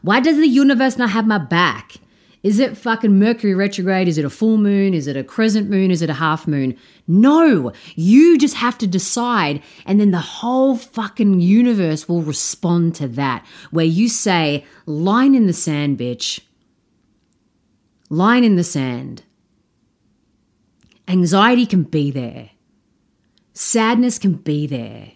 Why 0.03 0.21
does 0.21 0.37
the 0.37 0.49
universe 0.49 0.99
not 0.99 1.11
have 1.11 1.27
my 1.27 1.39
back? 1.39 1.95
Is 2.43 2.59
it 2.59 2.77
fucking 2.77 3.21
Mercury 3.21 3.55
retrograde? 3.55 4.09
Is 4.09 4.19
it 4.19 4.25
a 4.25 4.31
full 4.31 4.59
moon? 4.59 4.95
Is 4.95 5.07
it 5.07 5.17
a 5.17 5.23
crescent 5.23 5.71
moon? 5.71 5.93
Is 5.93 6.03
it 6.03 6.11
a 6.11 6.15
half 6.15 6.49
moon? 6.49 6.77
No, 7.07 7.73
you 7.95 8.37
just 8.37 8.57
have 8.57 8.77
to 8.79 8.87
decide, 8.89 9.63
and 9.87 10.01
then 10.01 10.11
the 10.11 10.19
whole 10.19 10.77
fucking 10.77 11.41
universe 11.41 12.09
will 12.09 12.23
respond 12.23 12.97
to 12.97 13.07
that. 13.09 13.47
Where 13.71 13.85
you 13.85 14.09
say, 14.09 14.65
line 14.87 15.37
in 15.37 15.47
the 15.47 15.53
sand, 15.53 15.99
bitch. 15.99 16.41
Line 18.13 18.45
in 18.45 18.57
the 18.57 18.63
sand. 18.63 19.23
Anxiety 21.09 21.65
can 21.65 21.85
be 21.85 22.11
there, 22.11 22.51
sadness 23.55 24.19
can 24.19 24.35
be 24.35 24.67
there. 24.67 25.13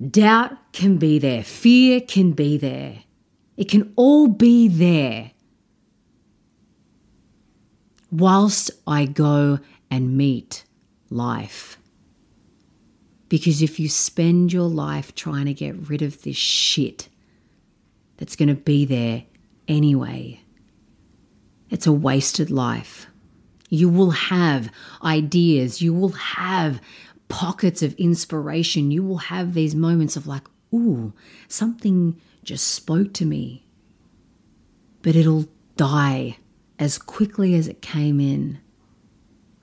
Doubt 0.00 0.72
can 0.72 0.96
be 0.96 1.18
there. 1.18 1.42
Fear 1.42 2.02
can 2.02 2.30
be 2.30 2.56
there. 2.56 3.02
It 3.56 3.68
can 3.68 3.92
all 3.96 4.28
be 4.28 4.68
there 4.68 5.32
whilst 8.12 8.70
I 8.86 9.06
go 9.06 9.58
and 9.90 10.16
meet 10.16 10.62
life. 11.10 11.76
Because 13.28 13.62
if 13.62 13.80
you 13.80 13.88
spend 13.88 14.52
your 14.52 14.68
life 14.68 15.12
trying 15.16 15.46
to 15.46 15.54
get 15.54 15.88
rid 15.88 16.02
of 16.02 16.22
this 16.22 16.36
shit 16.36 17.08
that's 18.18 18.36
going 18.36 18.48
to 18.48 18.54
be 18.54 18.84
there 18.84 19.24
anyway, 19.66 20.40
it's 21.70 21.86
a 21.86 21.92
wasted 21.92 22.50
life. 22.50 23.06
You 23.68 23.88
will 23.88 24.12
have 24.12 24.70
ideas, 25.02 25.82
you 25.82 25.92
will 25.92 26.12
have 26.12 26.80
pockets 27.28 27.82
of 27.82 27.94
inspiration, 27.94 28.90
you 28.90 29.02
will 29.02 29.18
have 29.18 29.52
these 29.52 29.74
moments 29.74 30.16
of 30.16 30.26
like, 30.26 30.46
ooh, 30.72 31.12
something 31.48 32.20
just 32.42 32.68
spoke 32.68 33.12
to 33.14 33.26
me. 33.26 33.66
But 35.02 35.16
it'll 35.16 35.46
die 35.76 36.38
as 36.78 36.98
quickly 36.98 37.54
as 37.54 37.68
it 37.68 37.82
came 37.82 38.20
in 38.20 38.58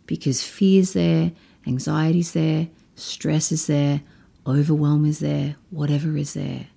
because 0.05 0.43
fear's 0.43 0.93
there, 0.93 1.31
anxiety's 1.65 2.33
there, 2.33 2.67
stress 2.95 3.51
is 3.51 3.67
there, 3.67 4.01
overwhelm 4.45 5.05
is 5.05 5.19
there, 5.19 5.55
whatever 5.71 6.15
is 6.17 6.33
there. 6.33 6.67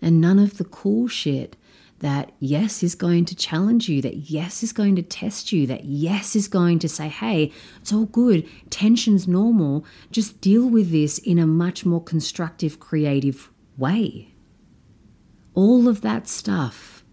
And 0.00 0.20
none 0.20 0.38
of 0.38 0.56
the 0.56 0.64
cool 0.64 1.08
shit 1.08 1.56
that 2.00 2.32
yes 2.38 2.82
is 2.82 2.94
going 2.94 3.24
to 3.26 3.36
challenge 3.36 3.88
you, 3.88 4.02
that 4.02 4.30
yes 4.30 4.62
is 4.62 4.72
going 4.72 4.96
to 4.96 5.02
test 5.02 5.52
you, 5.52 5.66
that 5.66 5.84
yes 5.84 6.34
is 6.36 6.48
going 6.48 6.78
to 6.80 6.88
say, 6.88 7.08
hey, 7.08 7.52
it's 7.80 7.92
all 7.92 8.06
good, 8.06 8.48
tension's 8.70 9.28
normal, 9.28 9.84
just 10.10 10.40
deal 10.40 10.68
with 10.68 10.90
this 10.90 11.18
in 11.18 11.38
a 11.38 11.46
much 11.46 11.86
more 11.86 12.02
constructive, 12.02 12.80
creative 12.80 13.50
way 13.76 14.30
all 15.54 15.88
of 15.88 16.00
that 16.00 16.28
stuff, 16.28 17.04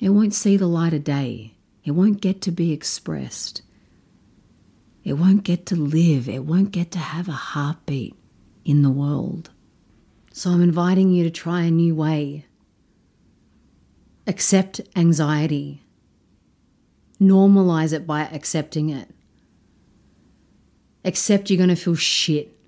it 0.00 0.10
won't 0.10 0.34
see 0.34 0.56
the 0.56 0.66
light 0.66 0.92
of 0.92 1.04
day. 1.04 1.54
It 1.84 1.92
won't 1.92 2.20
get 2.20 2.40
to 2.42 2.50
be 2.50 2.72
expressed. 2.72 3.62
It 5.04 5.14
won't 5.14 5.44
get 5.44 5.66
to 5.66 5.76
live. 5.76 6.28
It 6.28 6.44
won't 6.44 6.72
get 6.72 6.90
to 6.92 6.98
have 6.98 7.28
a 7.28 7.32
heartbeat 7.32 8.16
in 8.64 8.82
the 8.82 8.90
world. 8.90 9.50
So 10.32 10.50
I'm 10.50 10.62
inviting 10.62 11.12
you 11.12 11.24
to 11.24 11.30
try 11.30 11.62
a 11.62 11.70
new 11.70 11.94
way. 11.94 12.46
Accept 14.26 14.80
anxiety. 14.96 15.82
Normalize 17.20 17.92
it 17.92 18.06
by 18.06 18.22
accepting 18.22 18.90
it. 18.90 19.08
Accept 21.04 21.48
you're 21.48 21.56
going 21.56 21.68
to 21.68 21.76
feel 21.76 21.94
shit. 21.94 22.58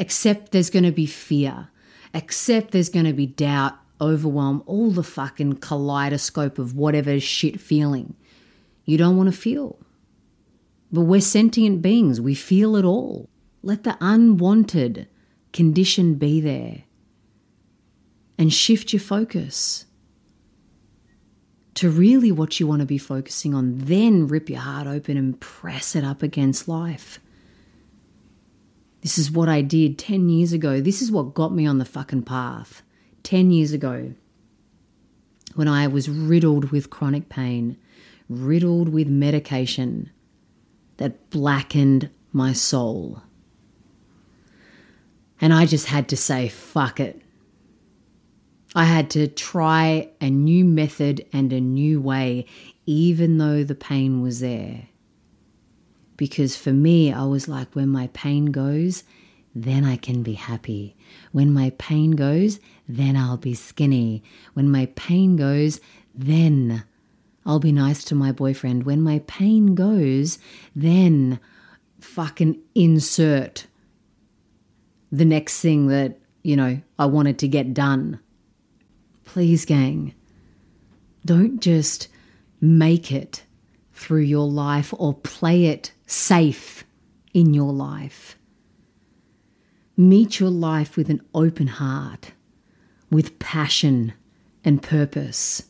Accept 0.00 0.50
there's 0.50 0.70
going 0.70 0.84
to 0.84 0.92
be 0.92 1.06
fear. 1.06 1.68
Accept 2.14 2.70
there's 2.70 2.88
going 2.88 3.04
to 3.04 3.12
be 3.12 3.26
doubt 3.26 3.74
overwhelm 4.00 4.62
all 4.66 4.90
the 4.90 5.02
fucking 5.02 5.54
kaleidoscope 5.58 6.58
of 6.58 6.74
whatever 6.74 7.20
shit 7.20 7.60
feeling 7.60 8.14
you 8.84 8.98
don't 8.98 9.16
want 9.16 9.32
to 9.32 9.36
feel. 9.36 9.78
But 10.92 11.02
we're 11.02 11.20
sentient 11.20 11.82
beings, 11.82 12.20
we 12.20 12.34
feel 12.34 12.76
it 12.76 12.84
all. 12.84 13.28
Let 13.62 13.84
the 13.84 13.96
unwanted 14.00 15.08
condition 15.52 16.14
be 16.14 16.40
there 16.40 16.82
and 18.36 18.52
shift 18.52 18.92
your 18.92 19.00
focus 19.00 19.86
to 21.74 21.90
really 21.90 22.30
what 22.30 22.60
you 22.60 22.66
want 22.66 22.80
to 22.80 22.86
be 22.86 22.98
focusing 22.98 23.54
on. 23.54 23.78
Then 23.78 24.28
rip 24.28 24.48
your 24.48 24.60
heart 24.60 24.86
open 24.86 25.16
and 25.16 25.38
press 25.40 25.96
it 25.96 26.04
up 26.04 26.22
against 26.22 26.68
life. 26.68 27.20
This 29.02 29.18
is 29.18 29.30
what 29.30 29.48
I 29.48 29.60
did 29.60 29.98
10 29.98 30.28
years 30.28 30.52
ago. 30.52 30.80
This 30.80 31.02
is 31.02 31.10
what 31.10 31.34
got 31.34 31.52
me 31.52 31.66
on 31.66 31.78
the 31.78 31.84
fucking 31.84 32.22
path. 32.22 32.82
10 33.24 33.50
years 33.50 33.72
ago, 33.72 34.14
when 35.54 35.68
I 35.68 35.86
was 35.86 36.08
riddled 36.08 36.70
with 36.70 36.90
chronic 36.90 37.28
pain, 37.28 37.76
riddled 38.28 38.88
with 38.88 39.08
medication 39.08 40.10
that 40.96 41.30
blackened 41.30 42.10
my 42.32 42.52
soul. 42.52 43.22
And 45.40 45.52
I 45.52 45.66
just 45.66 45.86
had 45.86 46.08
to 46.08 46.16
say, 46.16 46.48
fuck 46.48 47.00
it. 47.00 47.20
I 48.74 48.84
had 48.84 49.10
to 49.10 49.28
try 49.28 50.10
a 50.20 50.30
new 50.30 50.64
method 50.64 51.24
and 51.32 51.52
a 51.52 51.60
new 51.60 52.00
way, 52.00 52.46
even 52.86 53.38
though 53.38 53.62
the 53.62 53.74
pain 53.74 54.20
was 54.20 54.40
there. 54.40 54.88
Because 56.16 56.56
for 56.56 56.72
me, 56.72 57.12
I 57.12 57.24
was 57.24 57.48
like, 57.48 57.74
when 57.74 57.88
my 57.88 58.08
pain 58.08 58.46
goes, 58.46 59.04
then 59.54 59.84
I 59.84 59.96
can 59.96 60.22
be 60.22 60.34
happy. 60.34 60.96
When 61.30 61.52
my 61.52 61.70
pain 61.78 62.12
goes, 62.12 62.58
then 62.88 63.16
I'll 63.16 63.36
be 63.36 63.54
skinny. 63.54 64.22
When 64.54 64.70
my 64.70 64.86
pain 64.96 65.36
goes, 65.36 65.80
then 66.14 66.84
I'll 67.46 67.60
be 67.60 67.72
nice 67.72 68.02
to 68.04 68.14
my 68.14 68.32
boyfriend. 68.32 68.84
When 68.84 69.02
my 69.02 69.20
pain 69.26 69.74
goes, 69.74 70.38
then 70.74 71.38
fucking 72.00 72.58
insert 72.74 73.66
the 75.12 75.24
next 75.24 75.60
thing 75.60 75.86
that, 75.88 76.18
you 76.42 76.56
know, 76.56 76.80
I 76.98 77.06
wanted 77.06 77.38
to 77.40 77.48
get 77.48 77.72
done. 77.72 78.18
Please, 79.34 79.64
gang, 79.64 80.14
don't 81.24 81.60
just 81.60 82.06
make 82.60 83.10
it 83.10 83.42
through 83.92 84.20
your 84.20 84.46
life 84.46 84.94
or 84.96 85.12
play 85.12 85.64
it 85.64 85.90
safe 86.06 86.84
in 87.32 87.52
your 87.52 87.72
life. 87.72 88.38
Meet 89.96 90.38
your 90.38 90.50
life 90.50 90.96
with 90.96 91.10
an 91.10 91.20
open 91.34 91.66
heart 91.66 92.30
with 93.10 93.40
passion 93.40 94.12
and 94.64 94.80
purpose. 94.80 95.64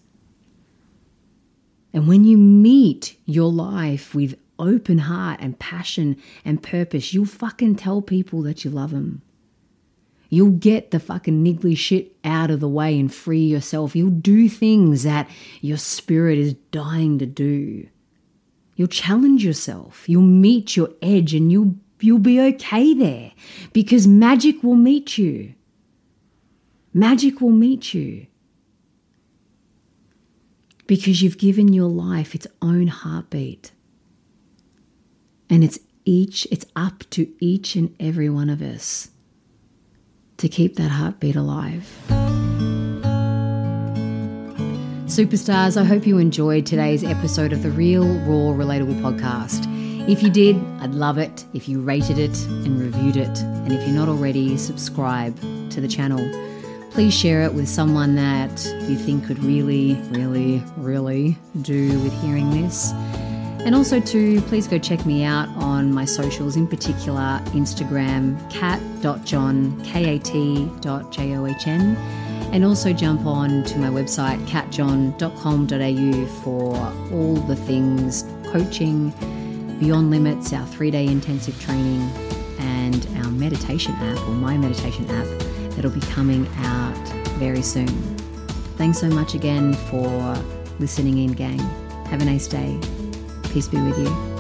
And 1.95 2.07
when 2.07 2.25
you 2.25 2.37
meet 2.37 3.17
your 3.25 3.51
life 3.51 4.15
with 4.15 4.39
open 4.59 4.99
heart 4.99 5.41
and 5.41 5.59
passion 5.59 6.19
and 6.45 6.63
purpose, 6.63 7.15
you'll 7.15 7.25
fucking 7.25 7.77
tell 7.77 8.03
people 8.03 8.43
that 8.43 8.63
you 8.63 8.71
love 8.71 8.91
them. 8.91 9.23
You'll 10.35 10.51
get 10.51 10.91
the 10.91 10.99
fucking 10.99 11.45
niggly 11.45 11.77
shit 11.77 12.17
out 12.25 12.51
of 12.51 12.59
the 12.59 12.69
way 12.69 12.99
and 12.99 13.13
free 13.13 13.45
yourself. 13.45 13.95
You'll 13.95 14.11
do 14.11 14.49
things 14.49 15.05
that 15.05 15.31
your 15.61 15.77
spirit 15.77 16.39
is 16.39 16.55
dying 16.73 17.19
to 17.21 17.27
do. 17.27 17.89
You'll 18.75 18.89
challenge 18.89 19.45
yourself. 19.45 20.09
You'll 20.09 20.23
meet 20.23 20.77
your 20.77 20.91
edge 21.01 21.35
and 21.35 21.53
you'll 21.53 21.77
you'll 22.01 22.19
be 22.19 22.41
okay 22.41 22.93
there 22.93 23.33
because 23.73 24.09
magic 24.09 24.63
will 24.65 24.75
meet 24.75 25.17
you. 25.17 25.55
Magic 26.93 27.41
will 27.41 27.51
meet 27.51 27.95
you 27.95 28.27
because 30.87 31.23
you've 31.23 31.39
given 31.39 31.73
your 31.73 31.89
life 31.89 32.35
its 32.35 32.49
own 32.61 32.89
heartbeat. 32.89 33.71
And 35.49 35.63
it's 35.63 35.79
each 36.05 36.47
it's 36.51 36.67
up 36.75 37.05
to 37.11 37.33
each 37.39 37.77
and 37.77 37.95
every 38.01 38.29
one 38.29 38.51
of 38.51 38.61
us 38.61 39.11
to 40.45 40.49
keep 40.51 40.77
that 40.77 40.91
heartbeat 40.91 41.37
alive. 41.37 41.89
Superstars, 45.07 45.81
I 45.81 45.85
hope 45.85 46.07
you 46.07 46.19
enjoyed 46.19 46.67
today's 46.67 47.03
episode 47.03 47.55
of 47.55 47.63
the 47.63 47.71
Real 47.71 48.05
Raw 48.05 48.53
Relatable 48.53 49.01
podcast. 49.01 49.67
If 50.07 50.23
you 50.23 50.29
did, 50.29 50.57
I'd 50.81 50.95
love 50.95 51.17
it 51.17 51.47
if 51.55 51.67
you 51.67 51.81
rated 51.81 52.19
it 52.19 52.39
and 52.47 52.79
reviewed 52.79 53.17
it. 53.17 53.39
And 53.39 53.73
if 53.73 53.87
you're 53.87 53.97
not 53.97 54.09
already, 54.09 54.59
subscribe 54.59 55.35
to 55.71 55.81
the 55.81 55.89
channel 55.89 56.21
please 56.95 57.13
share 57.13 57.43
it 57.43 57.53
with 57.53 57.69
someone 57.69 58.15
that 58.15 58.65
you 58.89 58.97
think 58.97 59.27
could 59.27 59.43
really, 59.43 59.95
really, 60.11 60.63
really 60.77 61.37
do 61.63 61.99
with 62.03 62.13
hearing 62.23 62.49
this. 62.51 62.93
And 62.93 63.75
also, 63.75 63.99
to 63.99 64.41
please 64.43 64.69
go 64.69 64.79
check 64.79 65.05
me 65.05 65.25
out 65.25 65.49
on 65.85 65.93
my 65.93 66.05
socials, 66.05 66.57
in 66.57 66.67
particular 66.67 67.41
Instagram, 67.53 68.39
kat.john, 68.51 69.81
K-A-T.J-O-H-N, 69.85 70.77
and 72.53 72.65
also 72.65 72.93
jump 72.93 73.27
on 73.27 73.63
to 73.65 73.79
my 73.79 73.89
website, 73.89 74.43
katjohn.com.au 74.47 76.27
for 76.43 76.75
all 77.13 77.35
the 77.35 77.57
things 77.57 78.25
coaching, 78.51 79.13
Beyond 79.79 80.11
Limits, 80.11 80.53
our 80.53 80.67
three-day 80.67 81.07
intensive 81.07 81.61
training, 81.61 82.01
and 82.59 83.07
our 83.19 83.31
meditation 83.31 83.93
app, 83.95 84.19
or 84.27 84.31
my 84.33 84.57
meditation 84.57 85.09
app, 85.11 85.27
that'll 85.75 85.91
be 85.91 86.01
coming 86.01 86.49
out 86.59 87.09
very 87.39 87.63
soon. 87.63 87.89
Thanks 88.79 88.99
so 88.99 89.09
much 89.09 89.35
again 89.35 89.75
for 89.75 90.35
listening 90.79 91.19
in, 91.19 91.33
gang. 91.33 91.59
Have 92.07 92.23
a 92.23 92.25
nice 92.25 92.47
day. 92.47 92.79
Peace 93.53 93.69
be 93.69 93.81
with 93.81 93.99
you. 93.99 94.34